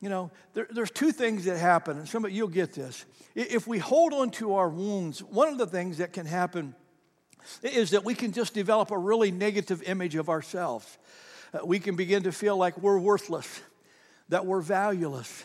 You 0.00 0.08
know, 0.08 0.30
there, 0.54 0.68
there's 0.70 0.90
two 0.90 1.10
things 1.10 1.44
that 1.46 1.58
happen, 1.58 1.98
and 1.98 2.08
some 2.08 2.24
of 2.24 2.30
you'll 2.30 2.48
get 2.48 2.72
this. 2.72 3.04
If 3.34 3.66
we 3.66 3.78
hold 3.78 4.12
on 4.12 4.30
to 4.32 4.54
our 4.54 4.68
wounds, 4.68 5.22
one 5.22 5.48
of 5.48 5.58
the 5.58 5.66
things 5.66 5.98
that 5.98 6.12
can 6.12 6.26
happen 6.26 6.74
is 7.62 7.90
that 7.90 8.04
we 8.04 8.14
can 8.14 8.32
just 8.32 8.54
develop 8.54 8.90
a 8.90 8.98
really 8.98 9.30
negative 9.30 9.82
image 9.82 10.14
of 10.14 10.28
ourselves. 10.28 10.98
Uh, 11.52 11.64
we 11.64 11.78
can 11.78 11.96
begin 11.96 12.22
to 12.24 12.32
feel 12.32 12.56
like 12.56 12.78
we're 12.78 12.98
worthless, 12.98 13.60
that 14.28 14.46
we're 14.46 14.60
valueless, 14.60 15.44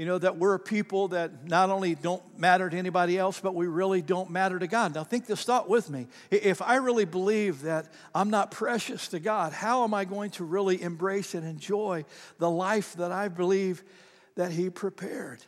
you 0.00 0.06
know, 0.06 0.16
that 0.16 0.38
we're 0.38 0.54
a 0.54 0.58
people 0.58 1.08
that 1.08 1.46
not 1.46 1.68
only 1.68 1.94
don't 1.94 2.22
matter 2.38 2.70
to 2.70 2.74
anybody 2.74 3.18
else, 3.18 3.38
but 3.38 3.54
we 3.54 3.66
really 3.66 4.00
don't 4.00 4.30
matter 4.30 4.58
to 4.58 4.66
God. 4.66 4.94
Now, 4.94 5.04
think 5.04 5.26
this 5.26 5.44
thought 5.44 5.68
with 5.68 5.90
me. 5.90 6.06
If 6.30 6.62
I 6.62 6.76
really 6.76 7.04
believe 7.04 7.60
that 7.64 7.92
I'm 8.14 8.30
not 8.30 8.50
precious 8.50 9.08
to 9.08 9.20
God, 9.20 9.52
how 9.52 9.84
am 9.84 9.92
I 9.92 10.06
going 10.06 10.30
to 10.30 10.44
really 10.44 10.80
embrace 10.80 11.34
and 11.34 11.46
enjoy 11.46 12.06
the 12.38 12.48
life 12.48 12.94
that 12.94 13.12
I 13.12 13.28
believe 13.28 13.84
that 14.36 14.52
He 14.52 14.70
prepared? 14.70 15.44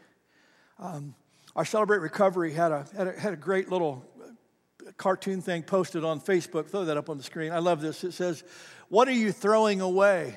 Um, 0.78 1.14
our 1.56 1.64
Celebrate 1.64 2.00
Recovery 2.00 2.52
had 2.52 2.72
a, 2.72 2.86
had 2.94 3.06
a, 3.06 3.18
had 3.18 3.32
a 3.32 3.36
great 3.36 3.70
little 3.70 4.04
cartoon 4.98 5.40
thing 5.40 5.62
posted 5.62 6.04
on 6.04 6.20
Facebook. 6.20 6.66
Throw 6.66 6.84
that 6.84 6.98
up 6.98 7.08
on 7.08 7.16
the 7.16 7.24
screen. 7.24 7.52
I 7.52 7.60
love 7.60 7.80
this. 7.80 8.04
It 8.04 8.12
says, 8.12 8.44
What 8.90 9.08
are 9.08 9.12
you 9.12 9.32
throwing 9.32 9.80
away? 9.80 10.36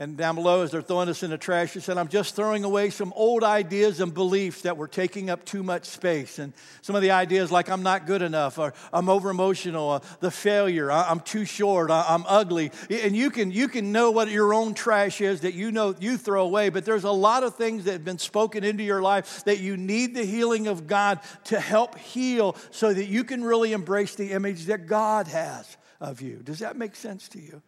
And 0.00 0.16
down 0.16 0.36
below, 0.36 0.62
as 0.62 0.70
they're 0.70 0.80
throwing 0.80 1.08
us 1.08 1.24
in 1.24 1.30
the 1.30 1.38
trash, 1.38 1.72
he 1.72 1.80
said, 1.80 1.98
I'm 1.98 2.06
just 2.06 2.36
throwing 2.36 2.62
away 2.62 2.90
some 2.90 3.12
old 3.16 3.42
ideas 3.42 3.98
and 3.98 4.14
beliefs 4.14 4.62
that 4.62 4.76
were 4.76 4.86
taking 4.86 5.28
up 5.28 5.44
too 5.44 5.64
much 5.64 5.86
space. 5.86 6.38
And 6.38 6.52
some 6.82 6.94
of 6.94 7.02
the 7.02 7.10
ideas 7.10 7.50
like 7.50 7.68
I'm 7.68 7.82
not 7.82 8.06
good 8.06 8.22
enough, 8.22 8.58
or 8.58 8.74
I'm 8.92 9.08
over 9.08 9.28
emotional, 9.28 9.90
uh, 9.90 10.00
the 10.20 10.30
failure, 10.30 10.88
I, 10.88 11.10
am 11.10 11.18
too 11.18 11.44
short, 11.44 11.90
I, 11.90 12.04
I'm 12.10 12.24
ugly. 12.28 12.70
And 12.88 13.16
you 13.16 13.28
can, 13.28 13.50
you 13.50 13.66
can 13.66 13.90
know 13.90 14.12
what 14.12 14.28
your 14.28 14.54
own 14.54 14.72
trash 14.72 15.20
is 15.20 15.40
that 15.40 15.54
you 15.54 15.72
know 15.72 15.96
you 15.98 16.16
throw 16.16 16.44
away, 16.44 16.68
but 16.68 16.84
there's 16.84 17.02
a 17.02 17.10
lot 17.10 17.42
of 17.42 17.56
things 17.56 17.82
that 17.86 17.92
have 17.94 18.04
been 18.04 18.18
spoken 18.18 18.62
into 18.62 18.84
your 18.84 19.02
life 19.02 19.42
that 19.46 19.58
you 19.58 19.76
need 19.76 20.14
the 20.14 20.24
healing 20.24 20.68
of 20.68 20.86
God 20.86 21.18
to 21.46 21.58
help 21.58 21.98
heal 21.98 22.54
so 22.70 22.94
that 22.94 23.06
you 23.06 23.24
can 23.24 23.42
really 23.42 23.72
embrace 23.72 24.14
the 24.14 24.30
image 24.30 24.66
that 24.66 24.86
God 24.86 25.26
has 25.26 25.76
of 26.00 26.22
you. 26.22 26.36
Does 26.36 26.60
that 26.60 26.76
make 26.76 26.94
sense 26.94 27.28
to 27.30 27.40
you? 27.40 27.62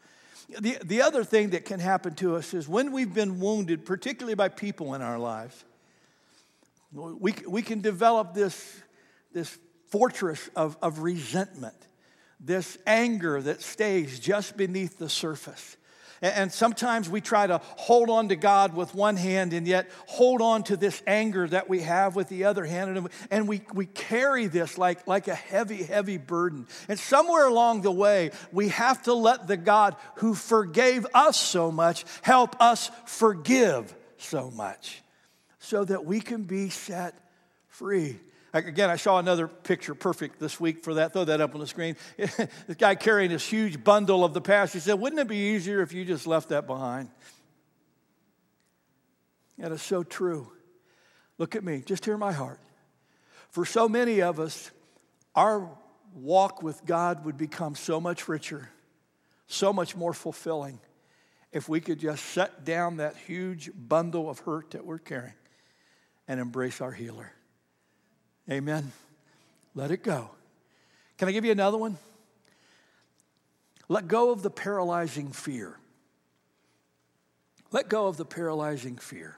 The, 0.59 0.79
the 0.85 1.03
other 1.03 1.23
thing 1.23 1.51
that 1.51 1.65
can 1.65 1.81
happen 1.81 2.15
to 2.17 2.37
us 2.37 2.55
is 2.55 2.69
when 2.69 2.93
we've 2.93 3.13
been 3.13 3.41
wounded, 3.41 3.85
particularly 3.85 4.35
by 4.35 4.49
people 4.49 4.95
in 4.95 5.03
our 5.03 5.19
lives, 5.19 5.65
we, 6.93 7.35
we 7.47 7.63
can 7.63 7.81
develop 7.81 8.35
this, 8.35 8.83
this 9.33 9.57
fortress 9.89 10.51
of, 10.57 10.77
of 10.83 11.01
resentment, 11.01 11.77
this 12.41 12.79
anger 12.87 13.41
that 13.41 13.63
stays 13.63 14.19
just 14.19 14.57
beneath 14.57 14.99
the 14.99 15.09
surface. 15.09 15.77
And 16.23 16.53
sometimes 16.53 17.09
we 17.09 17.23
try 17.23 17.47
to 17.47 17.59
hold 17.77 18.11
on 18.11 18.29
to 18.29 18.37
God 18.37 18.75
with 18.75 18.95
one 18.95 19.17
hand 19.17 19.55
and 19.55 19.67
yet 19.67 19.91
hold 20.07 20.43
on 20.43 20.63
to 20.65 20.77
this 20.77 21.03
anger 21.07 21.49
that 21.49 21.69
we 21.69 21.81
have 21.81 22.15
with 22.15 22.29
the 22.29 22.45
other 22.45 22.65
hand. 22.65 23.09
And 23.31 23.49
we, 23.49 23.63
we 23.73 23.87
carry 23.87 24.47
this 24.47 24.77
like, 24.77 25.07
like 25.07 25.29
a 25.29 25.35
heavy, 25.35 25.83
heavy 25.83 26.19
burden. 26.19 26.67
And 26.89 26.99
somewhere 26.99 27.47
along 27.47 27.83
the 27.83 27.91
way, 27.91 28.33
we 28.53 28.69
have 28.69 29.03
to 29.05 29.15
let 29.15 29.47
the 29.47 29.57
God 29.57 29.97
who 30.17 30.35
forgave 30.35 31.07
us 31.15 31.41
so 31.41 31.73
much 31.73 32.05
help 32.21 32.61
us 32.61 32.91
forgive 33.07 33.95
so 34.19 34.51
much 34.51 35.03
so 35.59 35.85
that 35.85 36.05
we 36.05 36.21
can 36.21 36.43
be 36.43 36.69
set 36.69 37.15
free. 37.69 38.19
Again, 38.53 38.91
I 38.91 38.97
saw 38.97 39.19
another 39.19 39.47
picture 39.47 39.95
perfect 39.95 40.41
this 40.41 40.59
week 40.59 40.83
for 40.83 40.95
that. 40.95 41.13
Throw 41.13 41.25
that 41.25 41.41
up 41.41 41.55
on 41.55 41.61
the 41.61 41.67
screen. 41.67 41.97
this 42.17 42.51
guy 42.79 42.97
carrying 42.97 43.31
this 43.31 43.47
huge 43.47 43.83
bundle 43.85 44.25
of 44.25 44.35
the 44.35 44.41
past. 44.41 44.73
He 44.73 44.81
said, 44.81 44.95
Wouldn't 44.95 45.21
it 45.21 45.29
be 45.29 45.37
easier 45.37 45.83
if 45.83 45.93
you 45.93 46.05
just 46.05 46.27
left 46.27 46.49
that 46.49 46.67
behind? 46.67 47.11
That 49.59 49.71
is 49.73 49.83
so 49.83 50.03
true. 50.03 50.51
Look 51.39 51.55
at 51.55 51.63
me, 51.63 51.83
just 51.85 52.05
hear 52.05 52.17
my 52.17 52.33
heart. 52.33 52.61
For 53.51 53.65
so 53.65 53.89
many 53.89 54.21
of 54.21 54.41
us, 54.41 54.71
our 55.35 55.69
walk 56.15 56.63
with 56.63 56.85
God 56.85 57.25
would 57.25 57.37
become 57.37 57.75
so 57.75 58.01
much 58.01 58.29
richer, 58.29 58.69
so 59.47 59.73
much 59.73 59.95
more 59.95 60.13
fulfilling 60.13 60.81
if 61.53 61.69
we 61.69 61.81
could 61.81 61.99
just 61.99 62.25
set 62.27 62.65
down 62.65 62.99
that 62.99 63.17
huge 63.17 63.71
bundle 63.75 64.29
of 64.29 64.41
hurt 64.41 64.73
that 64.73 64.85
we're 64.85 64.99
carrying 64.99 65.35
and 66.29 66.41
embrace 66.41 66.81
our 66.81 66.93
healer. 66.93 67.33
Amen. 68.49 68.93
Let 69.75 69.91
it 69.91 70.03
go. 70.03 70.31
Can 71.19 71.29
I 71.29 71.33
give 71.33 71.45
you 71.45 71.53
another 71.53 71.79
one? 71.79 71.99
Let 73.89 74.07
go 74.07 74.31
of 74.31 74.43
the 74.43 74.51
paralyzing 74.51 75.33
fear. 75.33 75.77
Let 77.73 77.89
go 77.89 78.07
of 78.07 78.17
the 78.17 78.25
paralyzing 78.25 78.97
fear. 78.97 79.37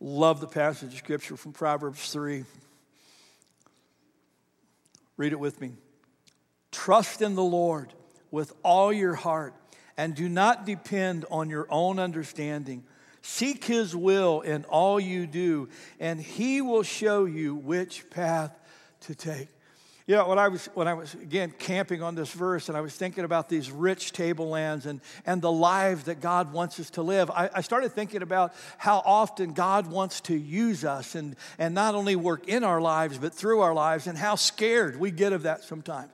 Love 0.00 0.40
the 0.40 0.46
passage 0.46 0.92
of 0.92 0.98
scripture 0.98 1.36
from 1.36 1.52
Proverbs 1.52 2.12
3. 2.12 2.44
Read 5.16 5.32
it 5.32 5.40
with 5.40 5.60
me. 5.60 5.72
Trust 6.70 7.20
in 7.20 7.34
the 7.34 7.42
Lord 7.42 7.92
with 8.30 8.52
all 8.62 8.92
your 8.92 9.14
heart 9.14 9.54
and 9.96 10.14
do 10.14 10.28
not 10.28 10.64
depend 10.64 11.24
on 11.30 11.50
your 11.50 11.66
own 11.68 11.98
understanding. 11.98 12.84
Seek 13.22 13.64
his 13.64 13.94
will 13.94 14.40
in 14.40 14.64
all 14.64 14.98
you 14.98 15.26
do, 15.26 15.68
and 16.00 16.20
he 16.20 16.60
will 16.60 16.82
show 16.82 17.24
you 17.24 17.54
which 17.54 18.08
path 18.10 18.58
to 19.02 19.14
take. 19.14 19.48
Know, 20.08 20.26
when 20.26 20.38
I 20.38 20.48
was 20.48 20.64
when 20.72 20.88
I 20.88 20.94
was 20.94 21.12
again 21.12 21.52
camping 21.58 22.02
on 22.02 22.14
this 22.14 22.32
verse, 22.32 22.70
and 22.70 22.78
I 22.78 22.80
was 22.80 22.94
thinking 22.94 23.24
about 23.24 23.50
these 23.50 23.70
rich 23.70 24.12
tablelands 24.12 24.86
and 24.86 25.02
and 25.26 25.42
the 25.42 25.52
lives 25.52 26.04
that 26.04 26.22
God 26.22 26.50
wants 26.50 26.80
us 26.80 26.88
to 26.90 27.02
live, 27.02 27.30
I, 27.30 27.50
I 27.54 27.60
started 27.60 27.92
thinking 27.92 28.22
about 28.22 28.54
how 28.78 29.02
often 29.04 29.52
God 29.52 29.86
wants 29.86 30.22
to 30.22 30.34
use 30.34 30.82
us 30.82 31.14
and 31.14 31.36
and 31.58 31.74
not 31.74 31.94
only 31.94 32.16
work 32.16 32.48
in 32.48 32.64
our 32.64 32.80
lives 32.80 33.18
but 33.18 33.34
through 33.34 33.60
our 33.60 33.74
lives, 33.74 34.06
and 34.06 34.16
how 34.16 34.34
scared 34.34 34.98
we 34.98 35.10
get 35.10 35.34
of 35.34 35.42
that 35.42 35.62
sometimes. 35.62 36.10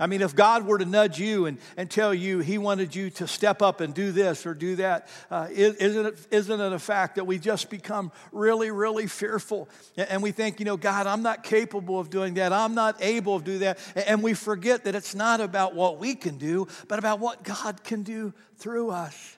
I 0.00 0.06
mean, 0.06 0.22
if 0.22 0.34
God 0.34 0.66
were 0.66 0.78
to 0.78 0.86
nudge 0.86 1.18
you 1.18 1.44
and, 1.44 1.58
and 1.76 1.90
tell 1.90 2.14
you 2.14 2.38
he 2.38 2.56
wanted 2.56 2.94
you 2.96 3.10
to 3.10 3.26
step 3.26 3.60
up 3.60 3.80
and 3.82 3.92
do 3.92 4.10
this 4.10 4.46
or 4.46 4.54
do 4.54 4.76
that, 4.76 5.06
uh, 5.30 5.48
isn't, 5.50 6.06
it, 6.06 6.26
isn't 6.30 6.60
it 6.60 6.72
a 6.72 6.78
fact 6.78 7.16
that 7.16 7.24
we 7.24 7.38
just 7.38 7.68
become 7.68 8.10
really, 8.32 8.70
really 8.70 9.06
fearful? 9.06 9.68
And 9.96 10.22
we 10.22 10.32
think, 10.32 10.60
you 10.60 10.64
know, 10.64 10.78
God, 10.78 11.06
I'm 11.06 11.22
not 11.22 11.44
capable 11.44 12.00
of 12.00 12.08
doing 12.08 12.34
that. 12.34 12.54
I'm 12.54 12.74
not 12.74 12.96
able 13.00 13.38
to 13.38 13.44
do 13.44 13.58
that. 13.58 13.78
And 13.94 14.22
we 14.22 14.32
forget 14.32 14.84
that 14.84 14.94
it's 14.94 15.14
not 15.14 15.42
about 15.42 15.74
what 15.74 15.98
we 15.98 16.14
can 16.14 16.38
do, 16.38 16.68
but 16.88 16.98
about 16.98 17.20
what 17.20 17.42
God 17.42 17.84
can 17.84 18.02
do 18.02 18.32
through 18.56 18.90
us. 18.90 19.36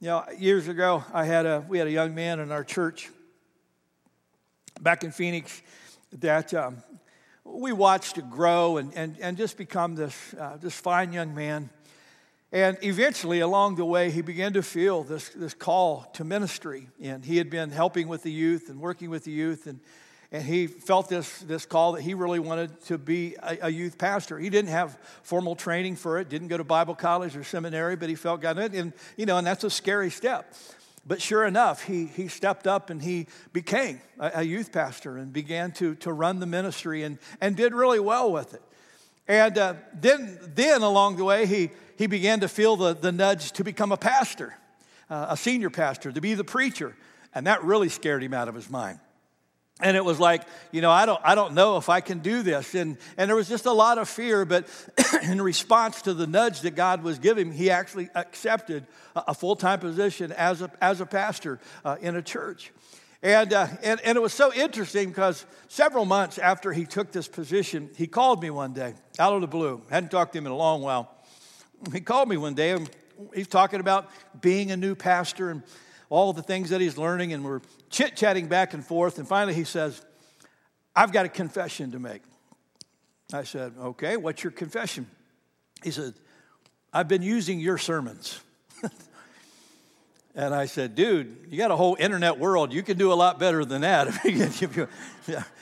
You 0.00 0.08
know, 0.08 0.24
years 0.36 0.66
ago, 0.66 1.04
I 1.12 1.26
had 1.26 1.46
a, 1.46 1.64
we 1.68 1.78
had 1.78 1.86
a 1.86 1.92
young 1.92 2.14
man 2.14 2.40
in 2.40 2.50
our 2.50 2.64
church 2.64 3.08
back 4.80 5.04
in 5.04 5.12
Phoenix 5.12 5.62
that 6.12 6.52
um, 6.54 6.82
we 7.52 7.72
watched 7.72 8.18
it 8.18 8.30
grow 8.30 8.76
and, 8.76 8.92
and, 8.94 9.16
and 9.20 9.36
just 9.36 9.56
become 9.56 9.94
this, 9.94 10.34
uh, 10.34 10.56
this 10.60 10.74
fine 10.74 11.12
young 11.12 11.34
man. 11.34 11.70
And 12.52 12.76
eventually, 12.82 13.40
along 13.40 13.76
the 13.76 13.84
way, 13.84 14.10
he 14.10 14.22
began 14.22 14.54
to 14.54 14.62
feel 14.62 15.04
this, 15.04 15.28
this 15.28 15.54
call 15.54 16.10
to 16.14 16.24
ministry. 16.24 16.88
And 17.00 17.24
he 17.24 17.36
had 17.36 17.48
been 17.48 17.70
helping 17.70 18.08
with 18.08 18.24
the 18.24 18.32
youth 18.32 18.68
and 18.68 18.80
working 18.80 19.08
with 19.08 19.24
the 19.24 19.30
youth. 19.30 19.68
And, 19.68 19.78
and 20.32 20.42
he 20.42 20.66
felt 20.66 21.08
this, 21.08 21.38
this 21.40 21.64
call 21.64 21.92
that 21.92 22.02
he 22.02 22.14
really 22.14 22.40
wanted 22.40 22.80
to 22.86 22.98
be 22.98 23.36
a, 23.40 23.58
a 23.62 23.68
youth 23.68 23.98
pastor. 23.98 24.36
He 24.38 24.50
didn't 24.50 24.70
have 24.70 24.98
formal 25.22 25.54
training 25.54 25.94
for 25.96 26.18
it, 26.18 26.28
didn't 26.28 26.48
go 26.48 26.56
to 26.56 26.64
Bible 26.64 26.96
college 26.96 27.36
or 27.36 27.44
seminary, 27.44 27.94
but 27.94 28.08
he 28.08 28.16
felt 28.16 28.40
God. 28.40 28.58
And, 28.58 28.92
you 29.16 29.26
know, 29.26 29.38
and 29.38 29.46
that's 29.46 29.62
a 29.62 29.70
scary 29.70 30.10
step. 30.10 30.52
But 31.06 31.20
sure 31.22 31.44
enough, 31.44 31.84
he, 31.84 32.06
he 32.06 32.28
stepped 32.28 32.66
up 32.66 32.90
and 32.90 33.00
he 33.02 33.26
became 33.52 34.00
a, 34.18 34.32
a, 34.36 34.42
youth 34.42 34.70
pastor 34.70 35.16
and 35.16 35.32
began 35.32 35.72
to, 35.72 35.94
to 35.96 36.12
run 36.12 36.40
the 36.40 36.46
ministry 36.46 37.02
and, 37.02 37.18
and 37.40 37.56
did 37.56 37.74
really 37.74 38.00
well 38.00 38.30
with 38.30 38.54
it. 38.54 38.62
And 39.26 39.56
uh, 39.58 39.74
then, 39.94 40.38
then 40.54 40.82
along 40.82 41.16
the 41.16 41.24
way, 41.24 41.46
he, 41.46 41.70
he 41.96 42.06
began 42.06 42.40
to 42.40 42.48
feel 42.48 42.76
the, 42.76 42.94
the 42.94 43.12
nudge 43.12 43.52
to 43.52 43.64
become 43.64 43.92
a 43.92 43.96
pastor, 43.96 44.54
uh, 45.08 45.26
a 45.30 45.36
senior 45.36 45.70
pastor, 45.70 46.12
to 46.12 46.20
be 46.20 46.34
the 46.34 46.44
preacher. 46.44 46.96
And 47.34 47.46
that 47.46 47.64
really 47.64 47.88
scared 47.88 48.22
him 48.22 48.34
out 48.34 48.48
of 48.48 48.54
his 48.54 48.68
mind 48.68 48.98
and 49.82 49.96
it 49.96 50.04
was 50.04 50.20
like 50.20 50.42
you 50.72 50.80
know 50.80 50.90
i 50.90 51.06
don't 51.06 51.20
i 51.24 51.34
don't 51.34 51.54
know 51.54 51.76
if 51.76 51.88
i 51.88 52.00
can 52.00 52.18
do 52.18 52.42
this. 52.42 52.74
And 52.74 52.96
and 53.16 53.28
there 53.28 53.36
was 53.36 53.48
just 53.48 53.66
a 53.66 53.72
lot 53.72 53.98
of 53.98 54.08
fear 54.08 54.44
but 54.44 54.66
in 55.22 55.40
response 55.40 56.02
to 56.02 56.14
the 56.14 56.26
nudge 56.26 56.60
that 56.60 56.74
god 56.74 57.02
was 57.02 57.18
giving 57.18 57.52
he 57.52 57.70
actually 57.70 58.08
accepted 58.14 58.86
a 59.14 59.34
full-time 59.34 59.80
position 59.80 60.32
as 60.32 60.62
a 60.62 60.70
as 60.80 61.00
a 61.00 61.06
pastor 61.06 61.60
uh, 61.84 61.96
in 62.00 62.16
a 62.16 62.22
church. 62.22 62.72
And, 63.22 63.52
uh, 63.52 63.66
and 63.82 64.00
and 64.00 64.16
it 64.16 64.20
was 64.20 64.32
so 64.32 64.52
interesting 64.54 65.10
because 65.10 65.44
several 65.68 66.06
months 66.06 66.38
after 66.38 66.72
he 66.72 66.86
took 66.86 67.12
this 67.12 67.28
position 67.28 67.90
he 67.96 68.06
called 68.06 68.42
me 68.42 68.50
one 68.50 68.72
day 68.72 68.94
out 69.18 69.34
of 69.34 69.40
the 69.42 69.46
blue. 69.46 69.82
Hadn't 69.90 70.10
talked 70.10 70.32
to 70.32 70.38
him 70.38 70.46
in 70.46 70.52
a 70.52 70.56
long 70.56 70.80
while. 70.80 71.14
He 71.92 72.00
called 72.00 72.28
me 72.28 72.36
one 72.36 72.54
day 72.54 72.70
and 72.70 72.88
he's 73.34 73.48
talking 73.48 73.80
about 73.80 74.10
being 74.40 74.70
a 74.70 74.76
new 74.76 74.94
pastor 74.94 75.50
and 75.50 75.62
all 76.10 76.32
the 76.32 76.42
things 76.42 76.70
that 76.70 76.80
he's 76.80 76.98
learning, 76.98 77.32
and 77.32 77.44
we're 77.44 77.60
chit 77.88 78.16
chatting 78.16 78.48
back 78.48 78.74
and 78.74 78.84
forth. 78.84 79.18
And 79.18 79.26
finally, 79.26 79.54
he 79.54 79.64
says, 79.64 80.04
I've 80.94 81.12
got 81.12 81.24
a 81.24 81.28
confession 81.28 81.92
to 81.92 81.98
make. 81.98 82.22
I 83.32 83.44
said, 83.44 83.72
Okay, 83.78 84.16
what's 84.16 84.42
your 84.42 84.50
confession? 84.50 85.06
He 85.82 85.92
said, 85.92 86.14
I've 86.92 87.08
been 87.08 87.22
using 87.22 87.60
your 87.60 87.78
sermons. 87.78 88.40
and 90.34 90.52
I 90.52 90.66
said, 90.66 90.96
Dude, 90.96 91.46
you 91.48 91.56
got 91.56 91.70
a 91.70 91.76
whole 91.76 91.96
internet 91.98 92.38
world. 92.38 92.72
You 92.72 92.82
can 92.82 92.98
do 92.98 93.12
a 93.12 93.14
lot 93.14 93.38
better 93.38 93.64
than 93.64 93.82
that. 93.82 94.08
yeah. 95.26 95.44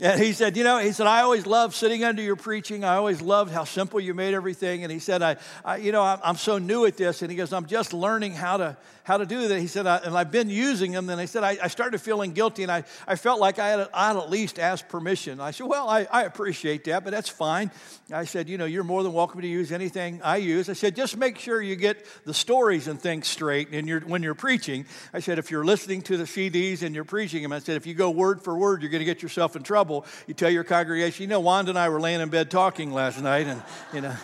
And 0.00 0.22
he 0.22 0.32
said, 0.32 0.56
You 0.56 0.62
know, 0.62 0.78
he 0.78 0.92
said, 0.92 1.08
I 1.08 1.22
always 1.22 1.44
loved 1.44 1.74
sitting 1.74 2.04
under 2.04 2.22
your 2.22 2.36
preaching. 2.36 2.84
I 2.84 2.94
always 2.94 3.20
loved 3.20 3.52
how 3.52 3.64
simple 3.64 3.98
you 3.98 4.14
made 4.14 4.32
everything. 4.32 4.84
And 4.84 4.92
he 4.92 5.00
said, 5.00 5.22
I, 5.22 5.36
I 5.64 5.78
you 5.78 5.90
know, 5.90 6.02
I'm, 6.02 6.20
I'm, 6.22 6.36
so 6.36 6.58
new 6.58 6.86
at 6.86 6.96
this. 6.96 7.22
And 7.22 7.32
he 7.32 7.36
goes, 7.36 7.52
I'm 7.52 7.66
just 7.66 7.92
learning 7.92 8.34
how 8.34 8.58
to, 8.58 8.76
how 9.08 9.16
to 9.16 9.24
do 9.24 9.48
that. 9.48 9.58
He 9.58 9.68
said, 9.68 9.86
and 9.86 10.14
I've 10.14 10.30
been 10.30 10.50
using 10.50 10.92
them. 10.92 11.08
And 11.08 11.18
he 11.18 11.26
said, 11.26 11.42
I, 11.42 11.56
I 11.62 11.68
started 11.68 11.98
feeling 11.98 12.34
guilty 12.34 12.62
and 12.62 12.70
I, 12.70 12.84
I 13.06 13.16
felt 13.16 13.40
like 13.40 13.58
I 13.58 13.68
had, 13.68 13.88
I'd 13.94 14.16
at 14.16 14.28
least 14.28 14.58
ask 14.58 14.86
permission. 14.86 15.40
I 15.40 15.50
said, 15.50 15.66
Well, 15.66 15.88
I, 15.88 16.06
I 16.12 16.24
appreciate 16.24 16.84
that, 16.84 17.04
but 17.04 17.10
that's 17.12 17.30
fine. 17.30 17.70
I 18.12 18.26
said, 18.26 18.50
You 18.50 18.58
know, 18.58 18.66
you're 18.66 18.84
more 18.84 19.02
than 19.02 19.14
welcome 19.14 19.40
to 19.40 19.48
use 19.48 19.72
anything 19.72 20.20
I 20.22 20.36
use. 20.36 20.68
I 20.68 20.74
said, 20.74 20.94
Just 20.94 21.16
make 21.16 21.38
sure 21.38 21.62
you 21.62 21.74
get 21.74 22.04
the 22.26 22.34
stories 22.34 22.86
and 22.86 23.00
things 23.00 23.26
straight 23.26 23.70
and 23.72 23.88
you're, 23.88 24.00
when 24.00 24.22
you're 24.22 24.34
preaching. 24.34 24.84
I 25.14 25.20
said, 25.20 25.38
If 25.38 25.50
you're 25.50 25.64
listening 25.64 26.02
to 26.02 26.18
the 26.18 26.24
CDs 26.24 26.82
and 26.82 26.94
you're 26.94 27.04
preaching 27.04 27.42
them, 27.42 27.54
I 27.54 27.60
said, 27.60 27.78
If 27.78 27.86
you 27.86 27.94
go 27.94 28.10
word 28.10 28.42
for 28.42 28.58
word, 28.58 28.82
you're 28.82 28.90
going 28.90 29.00
to 29.00 29.06
get 29.06 29.22
yourself 29.22 29.56
in 29.56 29.62
trouble, 29.62 30.04
you 30.26 30.34
tell 30.34 30.50
your 30.50 30.64
congregation, 30.64 31.22
you 31.22 31.28
know, 31.28 31.40
Wanda 31.40 31.70
and 31.70 31.78
I 31.78 31.88
were 31.88 32.00
laying 32.00 32.20
in 32.20 32.28
bed 32.28 32.50
talking 32.50 32.92
last 32.92 33.22
night, 33.22 33.46
and, 33.46 33.62
you 33.94 34.02
know, 34.02 34.14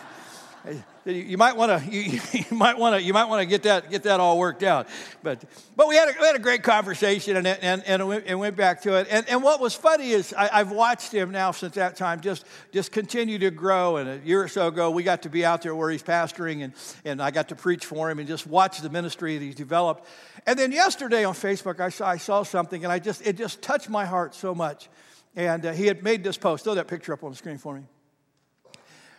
you 1.05 1.37
might 1.37 1.55
want 1.55 1.83
to 1.83 1.91
you, 1.91 2.19
you, 2.33 2.43
might 2.51 2.77
want 2.77 2.95
to 2.95 3.01
you 3.05 3.13
might 3.13 3.25
want 3.25 3.41
to 3.41 3.45
get 3.45 3.63
that 3.63 3.89
get 3.89 4.03
that 4.03 4.19
all 4.19 4.39
worked 4.39 4.63
out. 4.63 4.87
But 5.21 5.43
but 5.75 5.87
we 5.87 5.95
had 5.95 6.09
a, 6.09 6.13
we 6.19 6.25
had 6.25 6.35
a 6.35 6.39
great 6.39 6.63
conversation 6.63 7.37
and 7.37 7.47
and 7.47 7.83
and, 7.85 8.07
went, 8.07 8.25
and 8.27 8.39
went 8.39 8.55
back 8.55 8.81
to 8.83 8.95
it. 8.95 9.07
And, 9.09 9.27
and 9.29 9.43
what 9.43 9.59
was 9.59 9.75
funny 9.75 10.11
is 10.11 10.33
I, 10.33 10.57
have 10.57 10.71
watched 10.71 11.11
him 11.11 11.31
now 11.31 11.51
since 11.51 11.75
that 11.75 11.95
time 11.95 12.21
just 12.21 12.45
just 12.71 12.91
continue 12.91 13.37
to 13.39 13.51
grow. 13.51 13.97
And 13.97 14.09
a 14.09 14.25
year 14.25 14.41
or 14.41 14.47
so 14.47 14.67
ago 14.67 14.89
we 14.89 15.03
got 15.03 15.21
to 15.23 15.29
be 15.29 15.45
out 15.45 15.61
there 15.61 15.75
where 15.75 15.89
he's 15.89 16.03
pastoring 16.03 16.63
and 16.63 16.73
and 17.03 17.21
I 17.21 17.31
got 17.31 17.49
to 17.49 17.55
preach 17.55 17.85
for 17.85 18.09
him 18.09 18.19
and 18.19 18.27
just 18.27 18.47
watch 18.47 18.81
the 18.81 18.89
ministry 18.89 19.37
that 19.37 19.45
he's 19.45 19.55
developed. 19.55 20.07
And 20.47 20.57
then 20.57 20.71
yesterday 20.71 21.23
on 21.23 21.33
Facebook 21.33 21.79
I 21.79 21.89
saw 21.89 22.07
I 22.07 22.17
saw 22.17 22.43
something 22.43 22.83
and 22.83 22.91
I 22.91 22.99
just 22.99 23.25
it 23.25 23.37
just 23.37 23.61
touched 23.61 23.89
my 23.89 24.05
heart 24.05 24.33
so 24.33 24.55
much. 24.55 24.89
And 25.35 25.65
uh, 25.65 25.73
he 25.73 25.85
had 25.85 26.01
made 26.01 26.23
this 26.23 26.37
post. 26.37 26.63
Throw 26.63 26.75
that 26.75 26.87
picture 26.87 27.11
up 27.11 27.23
on 27.23 27.31
the 27.31 27.37
screen 27.37 27.57
for 27.57 27.75
me. 27.75 27.83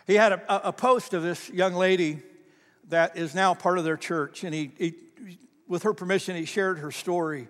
He 0.07 0.15
had 0.15 0.31
a, 0.31 0.69
a 0.69 0.73
post 0.73 1.13
of 1.13 1.21
this 1.21 1.49
young 1.49 1.73
lady 1.73 2.19
that 2.87 3.17
is 3.17 3.35
now 3.35 3.53
part 3.53 3.77
of 3.77 3.83
their 3.83 3.97
church. 3.97 4.45
And 4.45 4.53
he, 4.55 4.71
he 4.77 4.95
with 5.67 5.83
her 5.83 5.93
permission, 5.93 6.37
he 6.37 6.45
shared 6.45 6.79
her 6.79 6.91
story. 6.91 7.49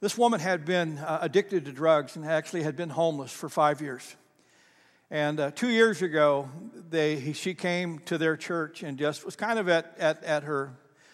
This 0.00 0.18
woman 0.18 0.40
had 0.40 0.64
been 0.64 0.98
uh, 0.98 1.20
addicted 1.22 1.64
to 1.66 1.72
drugs 1.72 2.16
and 2.16 2.24
actually 2.26 2.64
had 2.64 2.76
been 2.76 2.90
homeless 2.90 3.32
for 3.32 3.48
five 3.48 3.80
years. 3.80 4.16
And 5.12 5.38
uh, 5.38 5.52
two 5.52 5.68
years 5.68 6.02
ago, 6.02 6.50
they, 6.90 7.16
he, 7.16 7.32
she 7.32 7.54
came 7.54 8.00
to 8.00 8.18
their 8.18 8.36
church 8.36 8.82
and 8.82 8.98
just 8.98 9.24
was 9.24 9.36
kind 9.36 9.58
of 9.58 9.68
at, 9.68 9.94
at, 9.98 10.24
at 10.24 10.42
her 10.42 10.72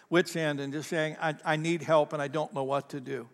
wits' 0.09 0.35
end 0.35 0.59
and 0.59 0.73
just 0.73 0.89
saying, 0.89 1.17
I, 1.21 1.35
I 1.45 1.57
need 1.57 1.83
help 1.83 2.15
and 2.15 2.23
I 2.23 2.29
don't 2.29 2.55
know 2.55 2.65
what 2.65 2.89
to 2.91 3.01
do. 3.01 3.29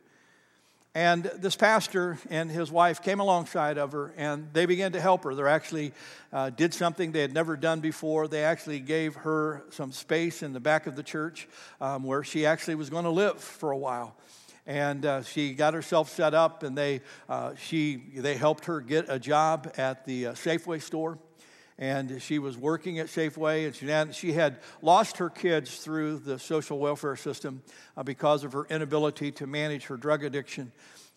And 0.99 1.23
this 1.37 1.55
pastor 1.55 2.19
and 2.29 2.51
his 2.51 2.73
wife 2.73 3.03
came 3.03 3.21
alongside 3.21 3.79
of 3.79 3.93
her 3.93 4.13
and 4.17 4.49
they 4.53 4.67
began 4.67 4.91
to 4.95 5.01
help 5.01 5.23
her. 5.23 5.33
They 5.33 5.45
actually 5.45 5.93
uh, 6.33 6.51
did 6.51 6.75
something 6.75 7.13
they 7.13 7.21
had 7.21 7.33
never 7.33 7.57
done 7.57 7.79
before. 7.79 8.27
They 8.27 8.43
actually 8.43 8.81
gave 8.81 9.15
her 9.15 9.63
some 9.71 9.93
space 9.93 10.43
in 10.43 10.53
the 10.53 10.59
back 10.59 10.89
of 10.89 10.97
the 10.97 11.05
church 11.05 11.47
um, 11.81 12.03
where 12.03 12.25
she 12.25 12.47
actually 12.47 12.75
was 12.75 12.91
going 12.91 13.05
to 13.05 13.11
live 13.11 13.39
for 13.39 13.71
a 13.71 13.79
while. 13.79 14.17
And 14.67 15.07
uh, 15.07 15.23
she 15.23 15.55
got 15.55 15.73
herself 15.73 16.11
set 16.11 16.35
up 16.35 16.65
and 16.65 16.77
they, 16.77 17.03
uh, 17.29 17.55
she, 17.55 18.03
they 18.17 18.35
helped 18.35 18.65
her 18.65 18.81
get 18.81 19.05
a 19.09 19.21
job 19.21 19.73
at 19.77 20.05
the 20.05 20.27
uh, 20.27 20.33
Safeway 20.33 20.83
store 20.83 21.17
and 21.79 22.21
she 22.21 22.39
was 22.39 22.59
working 22.59 22.99
at 22.99 23.07
Safeway, 23.07 23.67
and 23.67 24.15
she 24.15 24.33
had, 24.33 24.59
lost 24.83 25.19
her 25.19 25.31
kids 25.31 25.79
through 25.79 26.19
the 26.19 26.39
social 26.39 26.79
welfare 26.79 27.17
system 27.17 27.63
uh, 27.97 28.03
because 28.03 28.43
of 28.43 28.53
her 28.53 28.67
inability 28.69 29.31
to 29.33 29.47
manage 29.47 29.87
her 29.87 29.97
drug 29.97 30.25
addiction. 30.25 30.73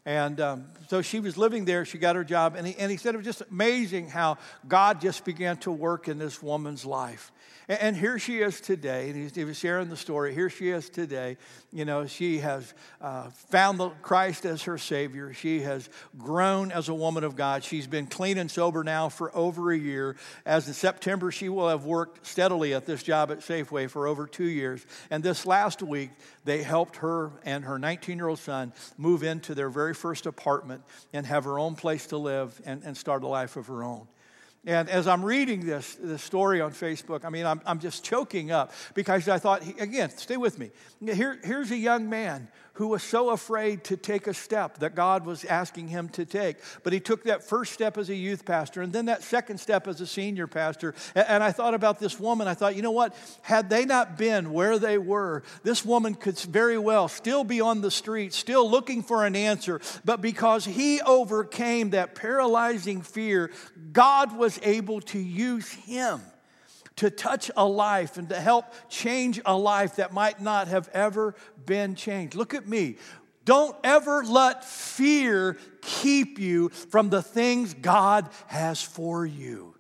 And 0.06 0.40
um, 0.40 0.66
so 0.88 1.02
she 1.02 1.20
was 1.20 1.38
living 1.38 1.66
there. 1.66 1.86
She 1.86 1.98
got 1.98 2.16
her 2.16 2.24
job. 2.24 2.56
And 2.56 2.66
he, 2.66 2.76
and 2.78 2.90
he 2.90 2.98
said 2.98 3.14
it 3.14 3.18
was 3.18 3.26
just 3.26 3.44
amazing 3.52 4.10
how 4.10 4.38
God 4.68 5.00
just 5.00 5.26
began 5.26 5.58
to 5.58 5.72
work 5.72 6.08
in 6.08 6.18
this 6.18 6.42
woman's 6.42 6.86
life. 6.86 7.32
And 7.80 7.96
here 7.96 8.20
she 8.20 8.40
is 8.40 8.60
today, 8.60 9.12
and 9.12 9.32
he 9.32 9.46
was 9.46 9.58
sharing 9.58 9.88
the 9.88 9.96
story. 9.96 10.34
Here 10.34 10.50
she 10.50 10.72
is 10.72 10.90
today. 10.90 11.38
You 11.72 11.86
know, 11.86 12.06
she 12.06 12.40
has 12.40 12.74
uh, 13.00 13.30
found 13.50 13.80
Christ 14.02 14.46
as 14.46 14.64
her 14.64 14.78
Savior. 14.78 15.34
She 15.34 15.62
has 15.62 15.88
grown 16.18 16.74
as 16.74 16.90
a 16.90 16.94
woman 16.94 17.24
of 17.24 17.38
God. 17.38 17.64
She's 17.64 17.88
been 17.88 18.08
clean 18.08 18.38
and 18.38 18.52
sober 18.52 18.84
now 18.84 19.08
for 19.08 19.34
over 19.34 19.72
a 19.72 19.78
year. 19.78 20.18
As 20.46 20.68
in 20.68 20.74
September, 20.74 21.32
she 21.32 21.48
will 21.48 21.70
have 21.70 21.86
worked 21.86 22.28
steadily 22.28 22.74
at 22.74 22.86
this 22.86 23.04
job 23.04 23.32
at 23.32 23.40
Safeway 23.40 23.90
for 23.90 24.06
over 24.06 24.28
two 24.28 24.50
years. 24.50 24.86
And 25.10 25.24
this 25.24 25.46
last 25.46 25.82
week, 25.82 26.10
they 26.44 26.64
helped 26.64 26.98
her 26.98 27.32
and 27.46 27.64
her 27.64 27.80
19 27.80 28.18
year 28.18 28.28
old 28.28 28.40
son 28.40 28.74
move 28.98 29.24
into 29.24 29.56
their 29.56 29.70
very 29.70 29.94
first 29.94 30.26
apartment 30.26 30.84
and 31.14 31.26
have 31.26 31.46
her 31.46 31.58
own 31.58 31.76
place 31.76 32.08
to 32.08 32.18
live 32.18 32.60
and, 32.66 32.84
and 32.84 32.98
start 32.98 33.24
a 33.24 33.28
life 33.28 33.56
of 33.56 33.68
her 33.68 33.82
own. 33.82 34.10
And 34.64 34.90
as 34.90 35.08
I'm 35.08 35.26
reading 35.26 35.66
this, 35.66 35.96
this 35.96 36.22
story 36.22 36.62
on 36.62 36.72
Facebook, 36.72 37.26
I 37.26 37.30
mean, 37.30 37.48
I'm, 37.48 37.62
I'm 37.66 37.80
just 37.80 38.04
choking 38.04 38.52
up 38.52 38.72
because 38.94 39.28
I 39.28 39.40
thought, 39.40 39.64
again, 39.80 40.12
stay 40.12 40.38
with 40.38 40.60
me. 40.60 40.70
Here, 41.04 41.40
here's 41.44 41.72
a 41.72 41.78
young 41.78 42.10
man 42.10 42.48
who 42.82 42.88
was 42.88 43.04
so 43.04 43.30
afraid 43.30 43.84
to 43.84 43.96
take 43.96 44.26
a 44.26 44.34
step 44.34 44.80
that 44.80 44.96
God 44.96 45.24
was 45.24 45.46
asking 45.46 45.90
him 45.90 46.10
to 46.10 46.26
take. 46.26 46.58
But 46.82 46.94
he 46.94 47.00
took 47.00 47.26
that 47.26 47.44
first 47.44 47.74
step 47.74 47.96
as 47.96 48.10
a 48.10 48.16
youth 48.16 48.44
pastor 48.44 48.82
and 48.82 48.92
then 48.92 49.06
that 49.06 49.22
second 49.22 49.60
step 49.60 49.88
as 49.88 50.02
a 50.02 50.08
senior 50.08 50.48
pastor. 50.48 50.96
And 51.14 51.44
I 51.44 51.52
thought 51.52 51.76
about 51.76 52.00
this 52.00 52.20
woman. 52.20 52.48
I 52.48 52.56
thought, 52.56 52.76
you 52.76 52.82
know 52.82 52.90
what? 52.90 53.16
Had 53.44 53.70
they 53.70 53.86
not 53.86 54.18
been 54.18 54.52
where 54.52 54.80
they 54.80 54.98
were, 54.98 55.44
this 55.62 55.86
woman 55.86 56.16
could 56.16 56.40
very 56.40 56.80
well 56.80 57.08
still 57.08 57.44
be 57.44 57.62
on 57.62 57.82
the 57.82 57.92
street, 57.92 58.34
still 58.34 58.68
looking 58.68 59.04
for 59.04 59.28
an 59.28 59.36
answer. 59.36 59.80
But 60.04 60.20
because 60.20 60.66
he 60.66 61.02
overcame 61.02 61.92
that 61.92 62.16
paralyzing 62.16 63.04
fear, 63.04 63.52
God 63.92 64.36
was 64.36 64.60
able 64.64 65.02
to 65.02 65.20
use 65.20 65.70
him 65.70 66.20
to 66.98 67.10
touch 67.10 67.50
a 67.56 67.66
life 67.66 68.18
and 68.18 68.30
to 68.30 68.40
help 68.40 68.66
change 68.90 69.42
a 69.46 69.56
life 69.56 69.96
that 69.96 70.14
might 70.14 70.42
not 70.42 70.68
have 70.68 70.90
ever 70.94 71.36
been 71.66 71.96
changed. 71.96 72.36
Look 72.36 72.54
at 72.54 72.68
me. 72.68 72.98
Don't 73.44 73.76
ever 73.84 74.24
let 74.24 74.64
fear 74.64 75.58
keep 75.82 76.38
you 76.38 76.70
from 76.70 77.10
the 77.10 77.22
things 77.24 77.74
God 77.74 78.30
has 78.48 78.82
for 78.82 79.26
you. 79.26 79.76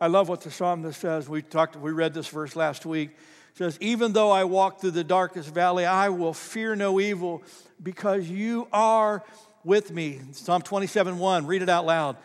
I 0.00 0.08
love 0.08 0.28
what 0.28 0.40
the 0.40 0.50
psalmist 0.50 1.00
says. 1.00 1.28
We 1.28 1.40
talked, 1.40 1.76
we 1.76 1.92
read 1.92 2.14
this 2.14 2.28
verse 2.28 2.56
last 2.56 2.84
week. 2.84 3.10
It 3.10 3.58
says, 3.58 3.78
Even 3.80 4.12
though 4.12 4.30
I 4.30 4.44
walk 4.44 4.80
through 4.80 4.90
the 4.90 5.04
darkest 5.04 5.48
valley, 5.48 5.86
I 5.86 6.08
will 6.08 6.34
fear 6.34 6.74
no 6.74 6.98
evil 6.98 7.42
because 7.82 8.28
you 8.28 8.66
are 8.72 9.22
with 9.62 9.92
me. 9.92 10.20
Psalm 10.32 10.62
27 10.62 11.18
1, 11.18 11.46
read 11.46 11.62
it 11.62 11.68
out 11.68 11.86
loud. 11.86 12.16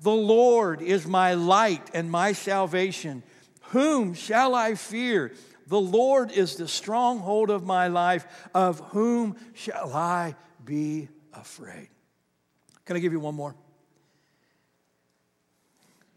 The 0.00 0.12
Lord 0.12 0.82
is 0.82 1.06
my 1.06 1.34
light 1.34 1.90
and 1.94 2.10
my 2.10 2.32
salvation. 2.32 3.22
Whom 3.70 4.14
shall 4.14 4.54
I 4.54 4.74
fear? 4.74 5.32
The 5.66 5.80
Lord 5.80 6.30
is 6.30 6.56
the 6.56 6.68
stronghold 6.68 7.50
of 7.50 7.64
my 7.64 7.88
life. 7.88 8.26
Of 8.54 8.80
whom 8.90 9.36
shall 9.54 9.92
I 9.92 10.36
be 10.64 11.08
afraid? 11.32 11.88
Can 12.84 12.96
I 12.96 13.00
give 13.00 13.12
you 13.12 13.20
one 13.20 13.34
more? 13.34 13.54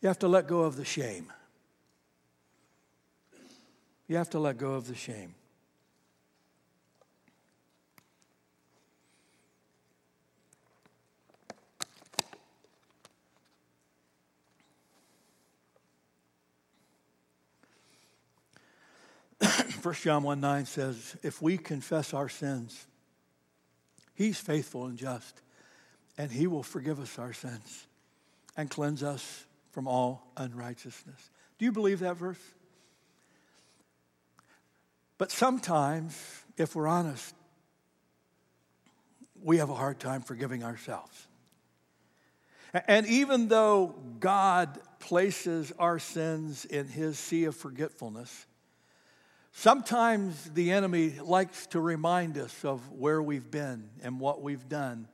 You 0.02 0.08
have 0.08 0.20
to 0.20 0.28
let 0.28 0.48
go 0.48 0.62
of 0.62 0.76
the 0.76 0.86
shame. 0.86 1.32
You 4.08 4.18
have 4.18 4.30
to 4.32 4.40
let 4.40 4.58
go 4.58 4.74
of 4.74 4.88
the 4.88 4.96
shame. 4.96 5.36
First 19.80 20.04
John 20.04 20.24
1 20.24 20.40
9 20.40 20.66
says, 20.66 21.16
If 21.24 21.42
we 21.42 21.58
confess 21.58 22.14
our 22.14 22.30
sins, 22.30 22.86
He's 24.16 24.40
faithful 24.40 24.86
and 24.86 24.98
just, 24.98 25.42
and 26.18 26.32
He 26.32 26.48
will 26.48 26.64
forgive 26.64 27.00
us 27.00 27.18
our 27.18 27.34
sins 27.34 27.88
and 28.58 28.70
cleanse 28.70 29.04
us 29.04 29.46
from 29.72 29.88
all 29.88 30.32
unrighteousness. 30.38 31.30
Do 31.58 31.66
you 31.66 31.72
believe 31.72 32.00
that 32.00 32.18
verse? 32.18 32.40
But 35.18 35.32
sometimes, 35.32 36.18
if 36.58 36.76
we're 36.76 36.88
honest, 36.88 37.36
we 39.42 39.58
have 39.58 39.70
a 39.70 39.76
hard 39.76 40.00
time 40.00 40.22
forgiving 40.22 40.64
ourselves. 40.64 41.28
And 42.88 43.08
even 43.08 43.48
though 43.48 43.96
God 44.20 44.80
places 45.00 45.74
our 45.80 46.00
sins 46.00 46.66
in 46.66 46.88
His 46.88 47.18
sea 47.18 47.46
of 47.46 47.56
forgetfulness, 47.56 48.46
Sometimes 49.52 50.52
the 50.52 50.72
enemy 50.72 51.16
likes 51.20 51.68
to 51.68 51.80
remind 51.80 52.38
us 52.38 52.64
of 52.64 52.92
where 52.92 53.22
we've 53.22 53.50
been 53.50 53.90
and 54.04 54.20
what 54.20 54.42
we've 54.42 54.70
done. 54.70 55.08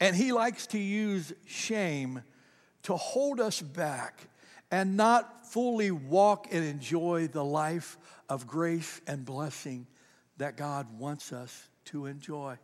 And 0.00 0.14
he 0.14 0.32
likes 0.32 0.66
to 0.68 0.78
use 0.78 1.32
shame 1.46 2.22
to 2.84 2.96
hold 2.96 3.40
us 3.40 3.60
back 3.60 4.28
and 4.70 4.96
not 4.96 5.46
fully 5.46 5.90
walk 5.90 6.48
and 6.52 6.64
enjoy 6.64 7.28
the 7.28 7.44
life 7.44 7.96
of 8.28 8.46
grace 8.46 9.00
and 9.06 9.24
blessing 9.24 9.86
that 10.36 10.56
God 10.56 10.98
wants 10.98 11.32
us 11.32 11.68
to 11.86 12.06
enjoy. 12.06 12.58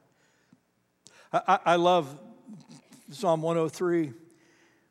I, 1.32 1.58
I 1.64 1.76
love 1.76 2.18
Psalm 3.10 3.42
103, 3.42 4.12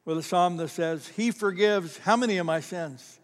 where 0.04 0.16
the 0.16 0.24
psalm 0.24 0.58
that 0.58 0.70
says, 0.70 1.08
He 1.10 1.32
forgives 1.32 1.98
how 2.00 2.18
many 2.18 2.38
of 2.38 2.46
my 2.46 2.60
sins? 2.60 3.20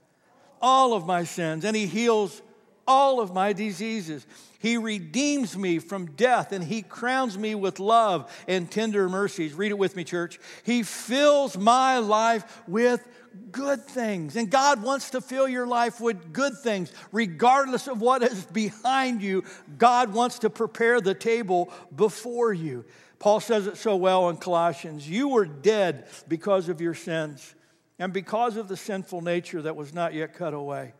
All 0.61 0.93
of 0.93 1.05
my 1.05 1.23
sins, 1.23 1.65
and 1.65 1.75
He 1.75 1.87
heals 1.87 2.41
all 2.87 3.19
of 3.19 3.33
my 3.33 3.53
diseases. 3.53 4.25
He 4.59 4.77
redeems 4.77 5.57
me 5.57 5.79
from 5.79 6.07
death 6.11 6.51
and 6.51 6.63
he 6.63 6.81
crowns 6.81 7.37
me 7.37 7.53
with 7.53 7.79
love 7.79 8.33
and 8.47 8.69
tender 8.69 9.07
mercies. 9.09 9.53
Read 9.53 9.71
it 9.71 9.77
with 9.77 9.95
me, 9.95 10.03
church. 10.03 10.39
He 10.63 10.83
fills 10.83 11.57
my 11.57 11.99
life 11.99 12.63
with 12.67 13.07
good 13.51 13.83
things. 13.83 14.35
And 14.35 14.49
God 14.49 14.81
wants 14.81 15.11
to 15.11 15.21
fill 15.21 15.47
your 15.47 15.67
life 15.67 15.99
with 15.99 16.33
good 16.33 16.57
things. 16.57 16.91
Regardless 17.11 17.87
of 17.87 18.01
what 18.01 18.23
is 18.23 18.45
behind 18.45 19.21
you, 19.21 19.43
God 19.77 20.13
wants 20.13 20.39
to 20.39 20.49
prepare 20.49 21.01
the 21.01 21.13
table 21.13 21.71
before 21.95 22.53
you. 22.53 22.85
Paul 23.19 23.39
says 23.39 23.67
it 23.67 23.77
so 23.77 23.95
well 23.95 24.29
in 24.29 24.37
Colossians 24.37 25.07
You 25.07 25.29
were 25.29 25.45
dead 25.45 26.07
because 26.27 26.69
of 26.69 26.81
your 26.81 26.93
sins 26.93 27.55
and 27.99 28.13
because 28.13 28.57
of 28.57 28.67
the 28.67 28.77
sinful 28.77 29.21
nature 29.21 29.61
that 29.63 29.75
was 29.75 29.93
not 29.93 30.13
yet 30.13 30.33
cut 30.33 30.53
away. 30.53 30.93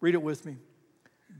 Read 0.00 0.14
it 0.14 0.22
with 0.22 0.44
me 0.44 0.56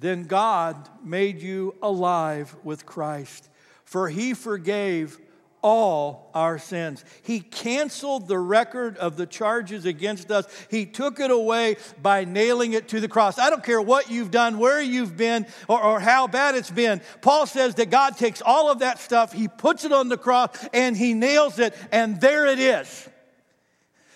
then 0.01 0.25
God 0.25 0.89
made 1.03 1.41
you 1.41 1.75
alive 1.83 2.55
with 2.65 2.85
Christ, 2.85 3.49
for 3.85 4.09
he 4.09 4.35
forgave 4.35 5.19
all 5.65 6.31
our 6.35 6.59
sins. 6.59 7.03
He 7.23 7.41
canceled 7.41 8.29
the 8.29 8.39
record 8.39 8.99
of 8.99 9.17
the 9.17 9.25
charges 9.25 9.87
against 9.87 10.31
us. 10.31 10.47
He 10.71 10.85
took 10.85 11.21
it 11.21 11.31
away 11.31 11.79
by 12.03 12.27
nailing 12.27 12.75
it 12.75 12.89
to 12.89 13.01
the 13.01 13.09
cross. 13.09 13.39
I 13.39 13.49
don't 13.49 13.65
care 13.65 13.81
what 13.81 14.11
you've 14.11 14.31
done, 14.31 14.59
where 14.59 14.83
you've 14.83 15.17
been, 15.17 15.47
or, 15.67 15.83
or, 15.83 16.01
how 16.01 16.27
bad 16.27 16.55
it's 16.55 16.71
been. 16.71 17.01
Paul 17.23 17.47
says 17.47 17.77
that 17.77 17.89
God 17.89 18.19
takes 18.19 18.43
all 18.43 18.71
of 18.71 18.81
that 18.81 18.99
stuff, 18.99 19.33
he 19.33 19.49
puts 19.49 19.87
it 19.87 19.93
on 19.93 20.11
the 20.11 20.19
cross, 20.19 20.51
and 20.75 20.95
he 20.95 21.15
nails 21.15 21.59
it, 21.59 21.75
and 21.91 22.21
there 22.21 22.45
it 22.45 22.59
is. 22.59 23.09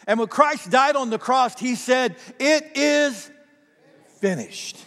And 0.07 0.19
when 0.19 0.29
Christ 0.29 0.71
died 0.71 0.97
on 0.97 1.09
the 1.09 1.19
cross, 1.19 1.59
he 1.59 1.77
said, 1.77 2.17
It 2.39 2.73
is 2.75 3.31
finished. 4.21 4.85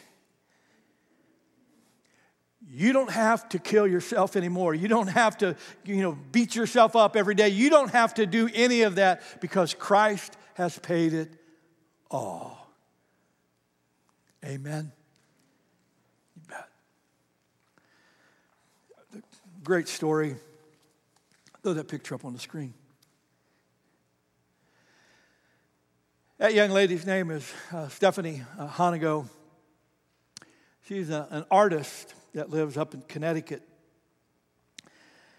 You 2.73 2.93
don't 2.93 3.11
have 3.11 3.49
to 3.49 3.59
kill 3.59 3.85
yourself 3.85 4.37
anymore. 4.37 4.73
You 4.73 4.87
don't 4.87 5.09
have 5.09 5.37
to, 5.39 5.57
you 5.83 5.97
know, 5.97 6.17
beat 6.31 6.55
yourself 6.55 6.95
up 6.95 7.17
every 7.17 7.35
day. 7.35 7.49
You 7.49 7.69
don't 7.69 7.91
have 7.91 8.13
to 8.13 8.25
do 8.25 8.49
any 8.53 8.83
of 8.83 8.95
that 8.95 9.21
because 9.41 9.73
Christ 9.73 10.37
has 10.53 10.79
paid 10.79 11.11
it 11.11 11.29
all. 12.09 12.71
Amen. 14.45 14.93
You 16.37 16.41
bet. 16.47 16.69
Great 19.65 19.89
story. 19.89 20.37
Throw 21.63 21.73
that 21.73 21.89
picture 21.89 22.15
up 22.15 22.23
on 22.23 22.31
the 22.31 22.39
screen. 22.39 22.73
That 26.37 26.53
young 26.53 26.71
lady's 26.71 27.05
name 27.05 27.31
is 27.31 27.51
uh, 27.73 27.89
Stephanie 27.89 28.43
uh, 28.57 28.69
Honigo. 28.69 29.27
She's 30.87 31.09
a, 31.09 31.27
an 31.31 31.45
artist 31.51 32.15
that 32.33 32.49
lives 32.49 32.77
up 32.77 32.93
in 32.93 33.01
Connecticut. 33.01 33.61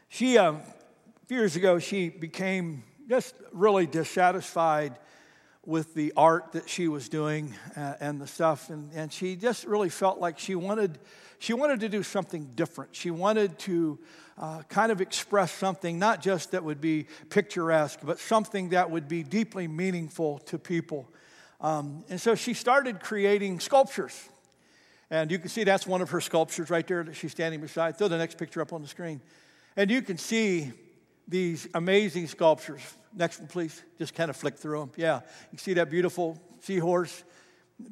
She, 0.08 0.36
a 0.36 0.60
few 1.26 1.38
years 1.38 1.56
ago, 1.56 1.78
she 1.78 2.10
became 2.10 2.84
just 3.08 3.34
really 3.52 3.86
dissatisfied 3.86 4.98
with 5.64 5.94
the 5.94 6.12
art 6.16 6.52
that 6.52 6.68
she 6.68 6.88
was 6.88 7.08
doing 7.08 7.54
uh, 7.76 7.94
and 8.00 8.20
the 8.20 8.26
stuff. 8.26 8.68
And, 8.68 8.90
and 8.94 9.12
she 9.12 9.36
just 9.36 9.64
really 9.64 9.88
felt 9.88 10.18
like 10.18 10.38
she 10.38 10.54
wanted, 10.54 10.98
she 11.38 11.54
wanted 11.54 11.80
to 11.80 11.88
do 11.88 12.02
something 12.02 12.50
different. 12.54 12.94
She 12.94 13.10
wanted 13.10 13.58
to 13.60 13.98
uh, 14.38 14.62
kind 14.68 14.90
of 14.90 15.00
express 15.00 15.52
something, 15.52 15.98
not 15.98 16.20
just 16.20 16.50
that 16.50 16.64
would 16.64 16.80
be 16.80 17.06
picturesque, 17.30 18.00
but 18.02 18.18
something 18.18 18.70
that 18.70 18.90
would 18.90 19.08
be 19.08 19.22
deeply 19.22 19.68
meaningful 19.68 20.38
to 20.40 20.58
people. 20.58 21.08
Um, 21.60 22.04
and 22.08 22.20
so 22.20 22.34
she 22.34 22.54
started 22.54 23.00
creating 23.00 23.60
sculptures. 23.60 24.28
And 25.12 25.30
you 25.30 25.38
can 25.38 25.50
see 25.50 25.62
that's 25.62 25.86
one 25.86 26.00
of 26.00 26.08
her 26.08 26.22
sculptures 26.22 26.70
right 26.70 26.86
there 26.86 27.04
that 27.04 27.14
she's 27.14 27.32
standing 27.32 27.60
beside. 27.60 27.98
Throw 27.98 28.08
the 28.08 28.16
next 28.16 28.38
picture 28.38 28.62
up 28.62 28.72
on 28.72 28.80
the 28.80 28.88
screen. 28.88 29.20
And 29.76 29.90
you 29.90 30.00
can 30.00 30.16
see 30.16 30.72
these 31.28 31.68
amazing 31.74 32.28
sculptures. 32.28 32.80
Next 33.14 33.38
one, 33.38 33.46
please. 33.46 33.82
Just 33.98 34.14
kind 34.14 34.30
of 34.30 34.36
flick 34.36 34.56
through 34.56 34.80
them. 34.80 34.92
Yeah. 34.96 35.20
You 35.52 35.58
see 35.58 35.74
that 35.74 35.90
beautiful 35.90 36.40
seahorse, 36.60 37.24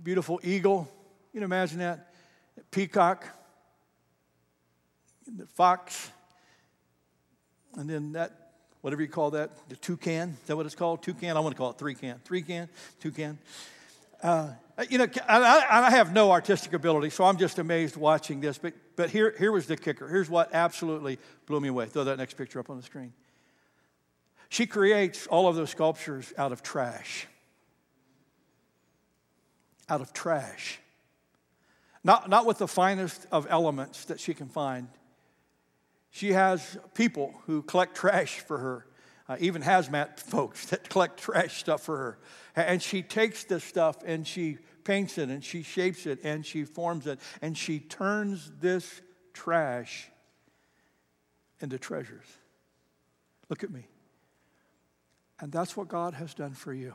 beautiful 0.02 0.40
eagle. 0.42 0.88
You 1.34 1.40
can 1.40 1.44
imagine 1.44 1.80
that. 1.80 2.14
Peacock, 2.70 3.26
the 5.26 5.46
fox, 5.46 6.10
and 7.76 7.88
then 7.88 8.12
that, 8.12 8.52
whatever 8.80 9.02
you 9.02 9.08
call 9.08 9.32
that, 9.32 9.50
the 9.68 9.76
toucan. 9.76 10.30
Is 10.40 10.46
that 10.46 10.56
what 10.56 10.64
it's 10.64 10.74
called? 10.74 11.02
Toucan? 11.02 11.36
I 11.36 11.40
want 11.40 11.54
to 11.54 11.58
call 11.58 11.70
it 11.72 11.78
three 11.78 11.94
can. 11.94 12.18
Three 12.24 12.40
can? 12.40 12.70
Toucan. 12.98 13.38
Uh, 14.22 14.50
you 14.88 14.98
know, 14.98 15.06
I, 15.28 15.66
I, 15.70 15.90
have 15.90 16.12
no 16.12 16.30
artistic 16.30 16.72
ability, 16.72 17.10
so 17.10 17.24
I'm 17.24 17.36
just 17.36 17.58
amazed 17.58 17.96
watching 17.96 18.40
this. 18.40 18.58
But, 18.58 18.74
but 18.96 19.10
here, 19.10 19.34
here 19.38 19.52
was 19.52 19.66
the 19.66 19.76
kicker. 19.76 20.08
Here's 20.08 20.28
what 20.28 20.50
absolutely 20.54 21.18
blew 21.46 21.60
me 21.60 21.68
away. 21.68 21.86
Throw 21.86 22.04
that 22.04 22.18
next 22.18 22.34
picture 22.34 22.60
up 22.60 22.70
on 22.70 22.76
the 22.76 22.82
screen. 22.82 23.12
She 24.48 24.66
creates 24.66 25.26
all 25.26 25.48
of 25.48 25.56
those 25.56 25.70
sculptures 25.70 26.32
out 26.36 26.52
of 26.52 26.62
trash. 26.62 27.26
Out 29.88 30.00
of 30.00 30.12
trash. 30.12 30.80
Not, 32.02 32.28
not 32.28 32.46
with 32.46 32.58
the 32.58 32.68
finest 32.68 33.26
of 33.30 33.46
elements 33.50 34.06
that 34.06 34.18
she 34.18 34.34
can 34.34 34.48
find. 34.48 34.88
She 36.10 36.32
has 36.32 36.78
people 36.94 37.34
who 37.46 37.62
collect 37.62 37.94
trash 37.94 38.40
for 38.40 38.58
her, 38.58 38.86
uh, 39.30 39.36
even 39.38 39.62
hazmat 39.62 40.18
folks 40.18 40.66
that 40.70 40.88
collect 40.88 41.20
trash 41.20 41.60
stuff 41.60 41.82
for 41.82 41.96
her. 41.96 42.18
And 42.56 42.82
she 42.82 43.02
takes 43.02 43.44
this 43.44 43.62
stuff 43.62 43.98
and 44.04 44.26
she 44.26 44.58
paints 44.82 45.18
it 45.18 45.28
and 45.28 45.44
she 45.44 45.62
shapes 45.62 46.04
it 46.04 46.18
and 46.24 46.44
she 46.44 46.64
forms 46.64 47.06
it 47.06 47.20
and 47.40 47.56
she 47.56 47.78
turns 47.78 48.50
this 48.60 49.00
trash 49.32 50.10
into 51.60 51.78
treasures. 51.78 52.26
Look 53.48 53.62
at 53.62 53.70
me. 53.70 53.86
And 55.38 55.52
that's 55.52 55.76
what 55.76 55.86
God 55.86 56.14
has 56.14 56.34
done 56.34 56.52
for 56.52 56.74
you. 56.74 56.94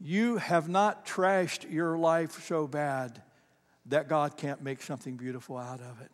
You 0.00 0.38
have 0.38 0.68
not 0.68 1.06
trashed 1.06 1.70
your 1.70 1.98
life 1.98 2.46
so 2.46 2.66
bad 2.66 3.22
that 3.86 4.08
God 4.08 4.38
can't 4.38 4.62
make 4.62 4.82
something 4.82 5.16
beautiful 5.16 5.58
out 5.58 5.80
of 5.80 6.00
it. 6.00 6.10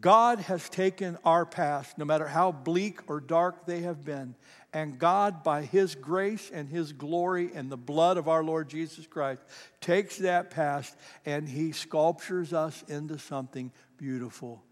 God 0.00 0.40
has 0.40 0.68
taken 0.68 1.16
our 1.24 1.46
past, 1.46 1.96
no 1.96 2.04
matter 2.04 2.26
how 2.26 2.52
bleak 2.52 3.00
or 3.08 3.20
dark 3.20 3.66
they 3.66 3.80
have 3.80 4.04
been, 4.04 4.34
and 4.72 4.98
God, 4.98 5.42
by 5.42 5.62
His 5.62 5.94
grace 5.94 6.50
and 6.52 6.68
His 6.68 6.92
glory 6.92 7.50
and 7.54 7.70
the 7.70 7.76
blood 7.76 8.16
of 8.16 8.28
our 8.28 8.44
Lord 8.44 8.68
Jesus 8.68 9.06
Christ, 9.06 9.42
takes 9.80 10.18
that 10.18 10.50
past 10.50 10.94
and 11.24 11.48
He 11.48 11.72
sculptures 11.72 12.52
us 12.52 12.84
into 12.88 13.18
something 13.18 13.72
beautiful 13.96 14.62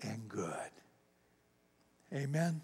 and 0.00 0.28
good. 0.28 0.70
Amen. 2.12 2.22
Amen. 2.22 2.60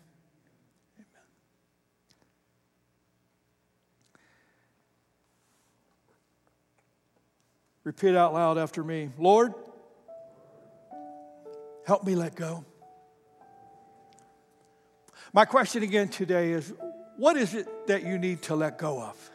Repeat 7.83 8.15
out 8.15 8.35
loud 8.35 8.59
after 8.59 8.85
me 8.85 9.09
Lord, 9.19 9.55
Help 11.89 12.05
me 12.05 12.15
let 12.15 12.35
go. 12.35 12.67
My 15.33 15.47
question 15.47 15.83
again 15.83 16.09
today 16.09 16.53
is 16.53 16.71
what 17.17 17.39
is 17.39 17.55
it 17.55 17.67
that 17.87 18.03
you 18.03 18.19
need 18.19 18.43
to 18.43 18.57
let 18.57 18.77
go 18.77 19.03
of 19.03 19.31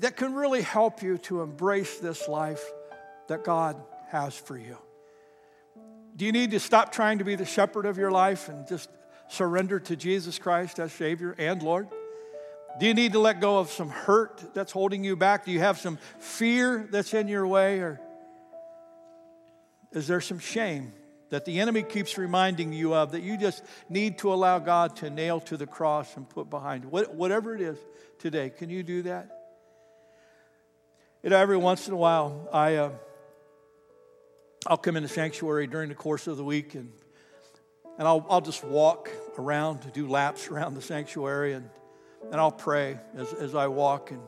that 0.00 0.16
can 0.16 0.32
really 0.32 0.62
help 0.62 1.02
you 1.02 1.18
to 1.18 1.42
embrace 1.42 1.98
this 1.98 2.26
life 2.26 2.64
that 3.28 3.44
God 3.44 3.76
has 4.08 4.34
for 4.34 4.56
you? 4.56 4.78
Do 6.16 6.24
you 6.24 6.32
need 6.32 6.52
to 6.52 6.58
stop 6.58 6.90
trying 6.90 7.18
to 7.18 7.24
be 7.24 7.34
the 7.34 7.44
shepherd 7.44 7.84
of 7.84 7.98
your 7.98 8.10
life 8.10 8.48
and 8.48 8.66
just 8.66 8.88
surrender 9.28 9.78
to 9.78 9.94
Jesus 9.94 10.38
Christ 10.38 10.78
as 10.78 10.90
Savior 10.90 11.34
and 11.36 11.62
Lord? 11.62 11.86
Do 12.80 12.86
you 12.86 12.94
need 12.94 13.12
to 13.12 13.18
let 13.18 13.42
go 13.42 13.58
of 13.58 13.70
some 13.70 13.90
hurt 13.90 14.54
that's 14.54 14.72
holding 14.72 15.04
you 15.04 15.16
back? 15.16 15.44
Do 15.44 15.52
you 15.52 15.60
have 15.60 15.78
some 15.78 15.98
fear 16.18 16.88
that's 16.90 17.12
in 17.12 17.28
your 17.28 17.46
way? 17.46 17.80
Or 17.80 18.00
is 19.92 20.06
there 20.06 20.22
some 20.22 20.38
shame 20.38 20.94
that 21.32 21.46
the 21.46 21.60
enemy 21.60 21.82
keeps 21.82 22.18
reminding 22.18 22.74
you 22.74 22.94
of 22.94 23.12
that 23.12 23.22
you 23.22 23.38
just 23.38 23.64
need 23.88 24.18
to 24.18 24.34
allow 24.34 24.58
God 24.58 24.96
to 24.96 25.08
nail 25.08 25.40
to 25.40 25.56
the 25.56 25.66
cross 25.66 26.14
and 26.14 26.28
put 26.28 26.50
behind 26.50 26.84
what, 26.84 27.14
whatever 27.14 27.54
it 27.54 27.62
is 27.62 27.78
today. 28.18 28.50
Can 28.50 28.68
you 28.68 28.82
do 28.82 29.00
that? 29.04 29.30
You 31.22 31.30
know, 31.30 31.38
every 31.38 31.56
once 31.56 31.88
in 31.88 31.94
a 31.94 31.96
while, 31.96 32.50
I, 32.52 32.74
uh, 32.74 32.90
I'll 34.66 34.76
come 34.76 34.94
in 34.94 35.02
the 35.02 35.08
sanctuary 35.08 35.66
during 35.66 35.88
the 35.88 35.94
course 35.94 36.26
of 36.26 36.36
the 36.36 36.44
week 36.44 36.74
and, 36.74 36.92
and 37.96 38.06
I'll, 38.06 38.26
I'll 38.28 38.42
just 38.42 38.62
walk 38.62 39.08
around 39.38 39.80
to 39.82 39.88
do 39.88 40.08
laps 40.08 40.48
around 40.48 40.74
the 40.74 40.82
sanctuary 40.82 41.54
and, 41.54 41.70
and 42.30 42.34
I'll 42.34 42.52
pray 42.52 42.98
as, 43.16 43.32
as 43.32 43.54
I 43.54 43.68
walk. 43.68 44.10
And 44.10 44.20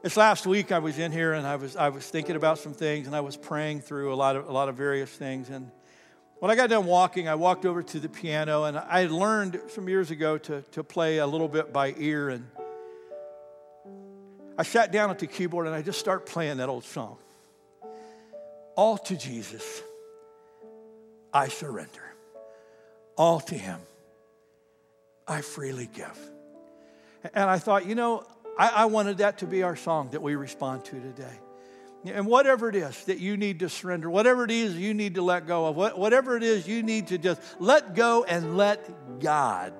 this 0.00 0.16
last 0.16 0.46
week, 0.46 0.72
I 0.72 0.78
was 0.78 0.98
in 0.98 1.12
here 1.12 1.34
and 1.34 1.46
I 1.46 1.56
was, 1.56 1.76
I 1.76 1.90
was 1.90 2.08
thinking 2.08 2.36
about 2.36 2.58
some 2.58 2.72
things 2.72 3.06
and 3.06 3.14
I 3.14 3.20
was 3.20 3.36
praying 3.36 3.82
through 3.82 4.14
a 4.14 4.16
lot 4.16 4.36
of, 4.36 4.48
a 4.48 4.52
lot 4.52 4.70
of 4.70 4.74
various 4.74 5.10
things. 5.10 5.50
And 5.50 5.70
when 6.40 6.50
I 6.52 6.54
got 6.54 6.70
done 6.70 6.86
walking, 6.86 7.28
I 7.28 7.34
walked 7.34 7.66
over 7.66 7.82
to 7.82 7.98
the 7.98 8.08
piano, 8.08 8.64
and 8.64 8.78
I 8.78 9.00
had 9.00 9.10
learned 9.10 9.60
some 9.68 9.88
years 9.88 10.10
ago 10.10 10.38
to, 10.38 10.62
to 10.72 10.84
play 10.84 11.18
a 11.18 11.26
little 11.26 11.48
bit 11.48 11.72
by 11.72 11.94
ear. 11.98 12.28
And 12.28 12.46
I 14.56 14.62
sat 14.62 14.92
down 14.92 15.10
at 15.10 15.18
the 15.18 15.26
keyboard 15.26 15.66
and 15.66 15.74
I 15.74 15.82
just 15.82 15.98
started 15.98 16.26
playing 16.26 16.58
that 16.58 16.68
old 16.68 16.84
song. 16.84 17.16
All 18.76 18.98
to 18.98 19.16
Jesus, 19.16 19.82
I 21.32 21.48
surrender. 21.48 22.14
All 23.16 23.40
to 23.40 23.56
Him, 23.56 23.80
I 25.26 25.40
freely 25.40 25.88
give. 25.92 26.18
And 27.34 27.50
I 27.50 27.58
thought, 27.58 27.86
you 27.86 27.96
know, 27.96 28.24
I, 28.56 28.68
I 28.68 28.84
wanted 28.84 29.18
that 29.18 29.38
to 29.38 29.46
be 29.46 29.64
our 29.64 29.74
song 29.74 30.10
that 30.10 30.22
we 30.22 30.36
respond 30.36 30.84
to 30.86 31.00
today. 31.00 31.38
And 32.04 32.26
whatever 32.26 32.68
it 32.68 32.76
is 32.76 33.04
that 33.04 33.18
you 33.18 33.36
need 33.36 33.60
to 33.60 33.68
surrender, 33.68 34.08
whatever 34.08 34.44
it 34.44 34.50
is 34.50 34.76
you 34.76 34.94
need 34.94 35.16
to 35.16 35.22
let 35.22 35.46
go 35.46 35.66
of, 35.66 35.76
whatever 35.76 36.36
it 36.36 36.42
is 36.42 36.66
you 36.68 36.82
need 36.82 37.08
to 37.08 37.18
just 37.18 37.40
let 37.58 37.94
go 37.94 38.24
and 38.24 38.56
let 38.56 39.20
God. 39.20 39.72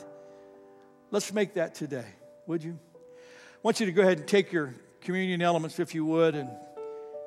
Let's 1.10 1.32
make 1.32 1.54
that 1.54 1.74
today, 1.74 2.06
would 2.46 2.62
you? 2.64 2.78
I 2.94 3.58
want 3.62 3.80
you 3.80 3.86
to 3.86 3.92
go 3.92 4.02
ahead 4.02 4.18
and 4.18 4.28
take 4.28 4.52
your 4.52 4.74
communion 5.00 5.42
elements, 5.42 5.78
if 5.78 5.94
you 5.94 6.04
would, 6.04 6.34
and 6.34 6.50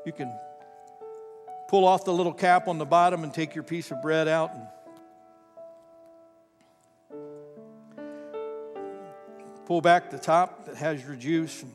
you 0.05 0.11
can 0.11 0.31
pull 1.69 1.85
off 1.85 2.03
the 2.03 2.13
little 2.13 2.33
cap 2.33 2.67
on 2.67 2.77
the 2.77 2.85
bottom 2.85 3.23
and 3.23 3.33
take 3.33 3.55
your 3.55 3.63
piece 3.63 3.91
of 3.91 4.01
bread 4.01 4.27
out 4.27 4.53
and 4.53 4.67
pull 9.65 9.79
back 9.79 10.11
the 10.11 10.19
top 10.19 10.65
that 10.65 10.75
has 10.75 11.01
your 11.01 11.15
juice 11.15 11.63
and 11.63 11.71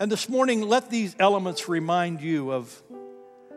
and 0.00 0.10
this 0.10 0.28
morning, 0.28 0.62
let 0.62 0.90
these 0.90 1.14
elements 1.20 1.68
remind 1.68 2.20
you 2.20 2.52
of 2.52 2.82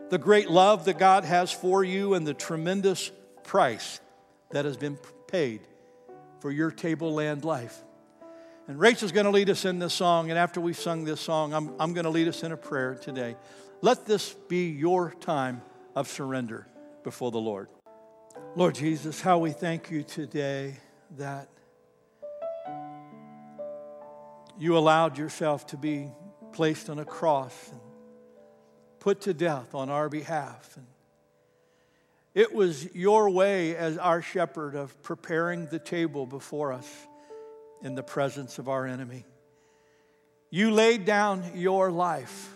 the 0.08 0.18
great 0.18 0.48
love 0.48 0.84
that 0.84 0.96
God 0.96 1.24
has 1.24 1.50
for 1.50 1.82
you 1.82 2.14
and 2.14 2.24
the 2.24 2.32
tremendous 2.32 3.10
price 3.42 4.00
that 4.50 4.64
has 4.64 4.76
been 4.76 4.96
paid 5.26 5.62
for 6.40 6.52
your 6.52 6.70
tableland 6.70 7.44
life. 7.44 7.82
And 8.68 8.78
Rachel's 8.78 9.10
going 9.10 9.24
to 9.24 9.32
lead 9.32 9.50
us 9.50 9.64
in 9.64 9.80
this 9.80 9.94
song. 9.94 10.30
And 10.30 10.38
after 10.38 10.60
we've 10.60 10.78
sung 10.78 11.04
this 11.04 11.20
song, 11.20 11.52
I'm, 11.52 11.72
I'm 11.80 11.92
going 11.92 12.04
to 12.04 12.10
lead 12.10 12.28
us 12.28 12.44
in 12.44 12.52
a 12.52 12.56
prayer 12.56 12.94
today. 12.94 13.34
Let 13.80 14.06
this 14.06 14.32
be 14.48 14.68
your 14.68 15.14
time 15.20 15.60
of 15.96 16.06
surrender 16.06 16.68
before 17.02 17.32
the 17.32 17.40
Lord. 17.40 17.68
Lord 18.54 18.76
Jesus, 18.76 19.20
how 19.20 19.38
we 19.38 19.50
thank 19.50 19.90
you 19.90 20.04
today 20.04 20.76
that 21.16 21.48
you 24.56 24.76
allowed 24.76 25.18
yourself 25.18 25.66
to 25.68 25.76
be 25.76 26.12
placed 26.58 26.90
on 26.90 26.98
a 26.98 27.04
cross 27.04 27.54
and 27.70 27.80
put 28.98 29.20
to 29.20 29.32
death 29.32 29.76
on 29.76 29.90
our 29.90 30.08
behalf. 30.08 30.76
And 30.76 30.86
it 32.34 32.52
was 32.52 32.92
your 32.96 33.30
way 33.30 33.76
as 33.76 33.96
our 33.96 34.20
shepherd 34.22 34.74
of 34.74 35.00
preparing 35.04 35.66
the 35.66 35.78
table 35.78 36.26
before 36.26 36.72
us 36.72 36.92
in 37.80 37.94
the 37.94 38.02
presence 38.02 38.58
of 38.58 38.68
our 38.68 38.86
enemy. 38.86 39.24
You 40.50 40.72
laid 40.72 41.04
down 41.04 41.44
your 41.54 41.92
life 41.92 42.52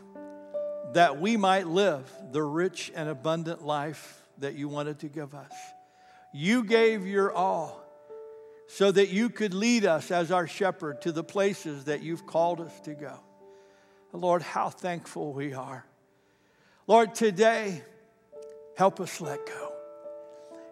that 0.94 1.20
we 1.20 1.36
might 1.36 1.68
live 1.68 2.10
the 2.32 2.42
rich 2.42 2.90
and 2.96 3.08
abundant 3.08 3.64
life 3.64 4.20
that 4.38 4.56
you 4.56 4.66
wanted 4.68 4.98
to 4.98 5.06
give 5.06 5.32
us. 5.32 5.52
You 6.34 6.64
gave 6.64 7.06
your 7.06 7.30
all 7.30 7.80
so 8.66 8.90
that 8.90 9.10
you 9.10 9.30
could 9.30 9.54
lead 9.54 9.84
us 9.84 10.10
as 10.10 10.32
our 10.32 10.48
shepherd 10.48 11.02
to 11.02 11.12
the 11.12 11.22
places 11.22 11.84
that 11.84 12.02
you've 12.02 12.26
called 12.26 12.60
us 12.60 12.80
to 12.80 12.94
go. 12.94 13.20
Lord, 14.12 14.42
how 14.42 14.68
thankful 14.68 15.32
we 15.32 15.54
are. 15.54 15.86
Lord, 16.86 17.14
today, 17.14 17.82
help 18.76 19.00
us 19.00 19.20
let 19.20 19.46
go. 19.46 19.72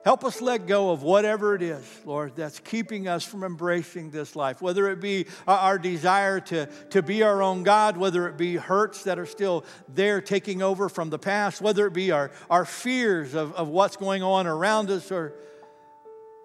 Help 0.02 0.24
us 0.24 0.40
let 0.40 0.66
go 0.66 0.92
of 0.92 1.02
whatever 1.02 1.54
it 1.54 1.60
is, 1.60 1.84
Lord, 2.06 2.34
that's 2.34 2.58
keeping 2.58 3.06
us 3.06 3.22
from 3.22 3.44
embracing 3.44 4.10
this 4.10 4.34
life. 4.34 4.62
Whether 4.62 4.90
it 4.90 4.98
be 4.98 5.26
our 5.46 5.78
desire 5.78 6.40
to, 6.40 6.66
to 6.90 7.02
be 7.02 7.22
our 7.22 7.42
own 7.42 7.64
God, 7.64 7.98
whether 7.98 8.26
it 8.26 8.38
be 8.38 8.56
hurts 8.56 9.04
that 9.04 9.18
are 9.18 9.26
still 9.26 9.64
there 9.88 10.22
taking 10.22 10.62
over 10.62 10.88
from 10.88 11.10
the 11.10 11.18
past, 11.18 11.60
whether 11.60 11.86
it 11.86 11.92
be 11.92 12.12
our, 12.12 12.30
our 12.48 12.64
fears 12.64 13.34
of, 13.34 13.52
of 13.52 13.68
what's 13.68 13.96
going 13.96 14.22
on 14.22 14.46
around 14.46 14.90
us, 14.90 15.12
or, 15.12 15.34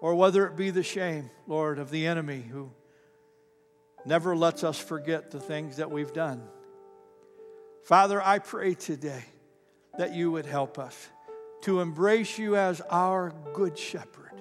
or 0.02 0.14
whether 0.14 0.46
it 0.46 0.54
be 0.54 0.68
the 0.68 0.82
shame, 0.82 1.30
Lord, 1.46 1.78
of 1.78 1.90
the 1.90 2.06
enemy 2.06 2.42
who 2.42 2.70
never 4.04 4.36
lets 4.36 4.64
us 4.64 4.78
forget 4.78 5.30
the 5.30 5.40
things 5.40 5.78
that 5.78 5.90
we've 5.90 6.12
done. 6.12 6.42
Father, 7.86 8.20
I 8.20 8.40
pray 8.40 8.74
today 8.74 9.22
that 9.96 10.12
you 10.12 10.32
would 10.32 10.44
help 10.44 10.76
us 10.76 11.08
to 11.62 11.80
embrace 11.80 12.36
you 12.36 12.56
as 12.56 12.80
our 12.90 13.32
good 13.54 13.78
shepherd 13.78 14.32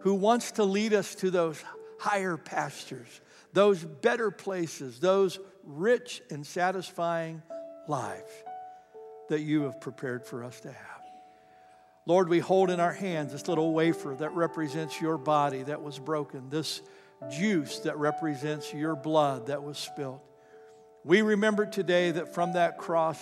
who 0.00 0.14
wants 0.14 0.50
to 0.52 0.64
lead 0.64 0.92
us 0.92 1.14
to 1.16 1.30
those 1.30 1.62
higher 2.00 2.36
pastures, 2.36 3.20
those 3.52 3.84
better 3.84 4.32
places, 4.32 4.98
those 4.98 5.38
rich 5.62 6.22
and 6.28 6.44
satisfying 6.44 7.40
lives 7.86 8.32
that 9.28 9.42
you 9.42 9.62
have 9.62 9.80
prepared 9.80 10.26
for 10.26 10.42
us 10.42 10.58
to 10.62 10.72
have. 10.72 11.02
Lord, 12.04 12.28
we 12.28 12.40
hold 12.40 12.68
in 12.68 12.80
our 12.80 12.92
hands 12.92 13.30
this 13.30 13.46
little 13.46 13.72
wafer 13.72 14.16
that 14.18 14.32
represents 14.32 15.00
your 15.00 15.18
body 15.18 15.62
that 15.62 15.82
was 15.82 16.00
broken, 16.00 16.50
this 16.50 16.82
juice 17.30 17.78
that 17.78 17.96
represents 17.96 18.74
your 18.74 18.96
blood 18.96 19.46
that 19.46 19.62
was 19.62 19.78
spilled. 19.78 20.18
We 21.04 21.22
remember 21.22 21.66
today 21.66 22.12
that 22.12 22.32
from 22.34 22.52
that 22.52 22.78
cross, 22.78 23.20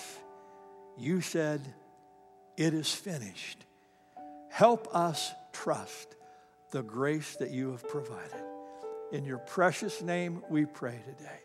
you 0.99 1.21
said, 1.21 1.63
It 2.57 2.75
is 2.75 2.93
finished. 2.93 3.65
Help 4.51 4.95
us 4.95 5.33
trust 5.53 6.15
the 6.73 6.83
grace 6.83 7.37
that 7.37 7.51
you 7.51 7.71
have 7.71 7.89
provided. 7.89 8.45
In 9.13 9.25
your 9.25 9.39
precious 9.39 10.03
name, 10.03 10.43
we 10.51 10.67
pray 10.67 11.01
today. 11.17 11.41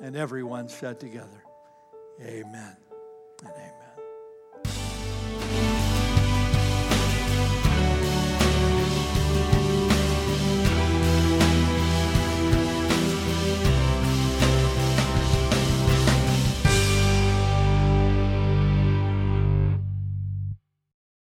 And 0.00 0.16
everyone 0.16 0.68
said 0.68 0.98
together, 0.98 1.44
Amen 2.20 2.76
and 3.42 3.52
amen. 3.52 3.83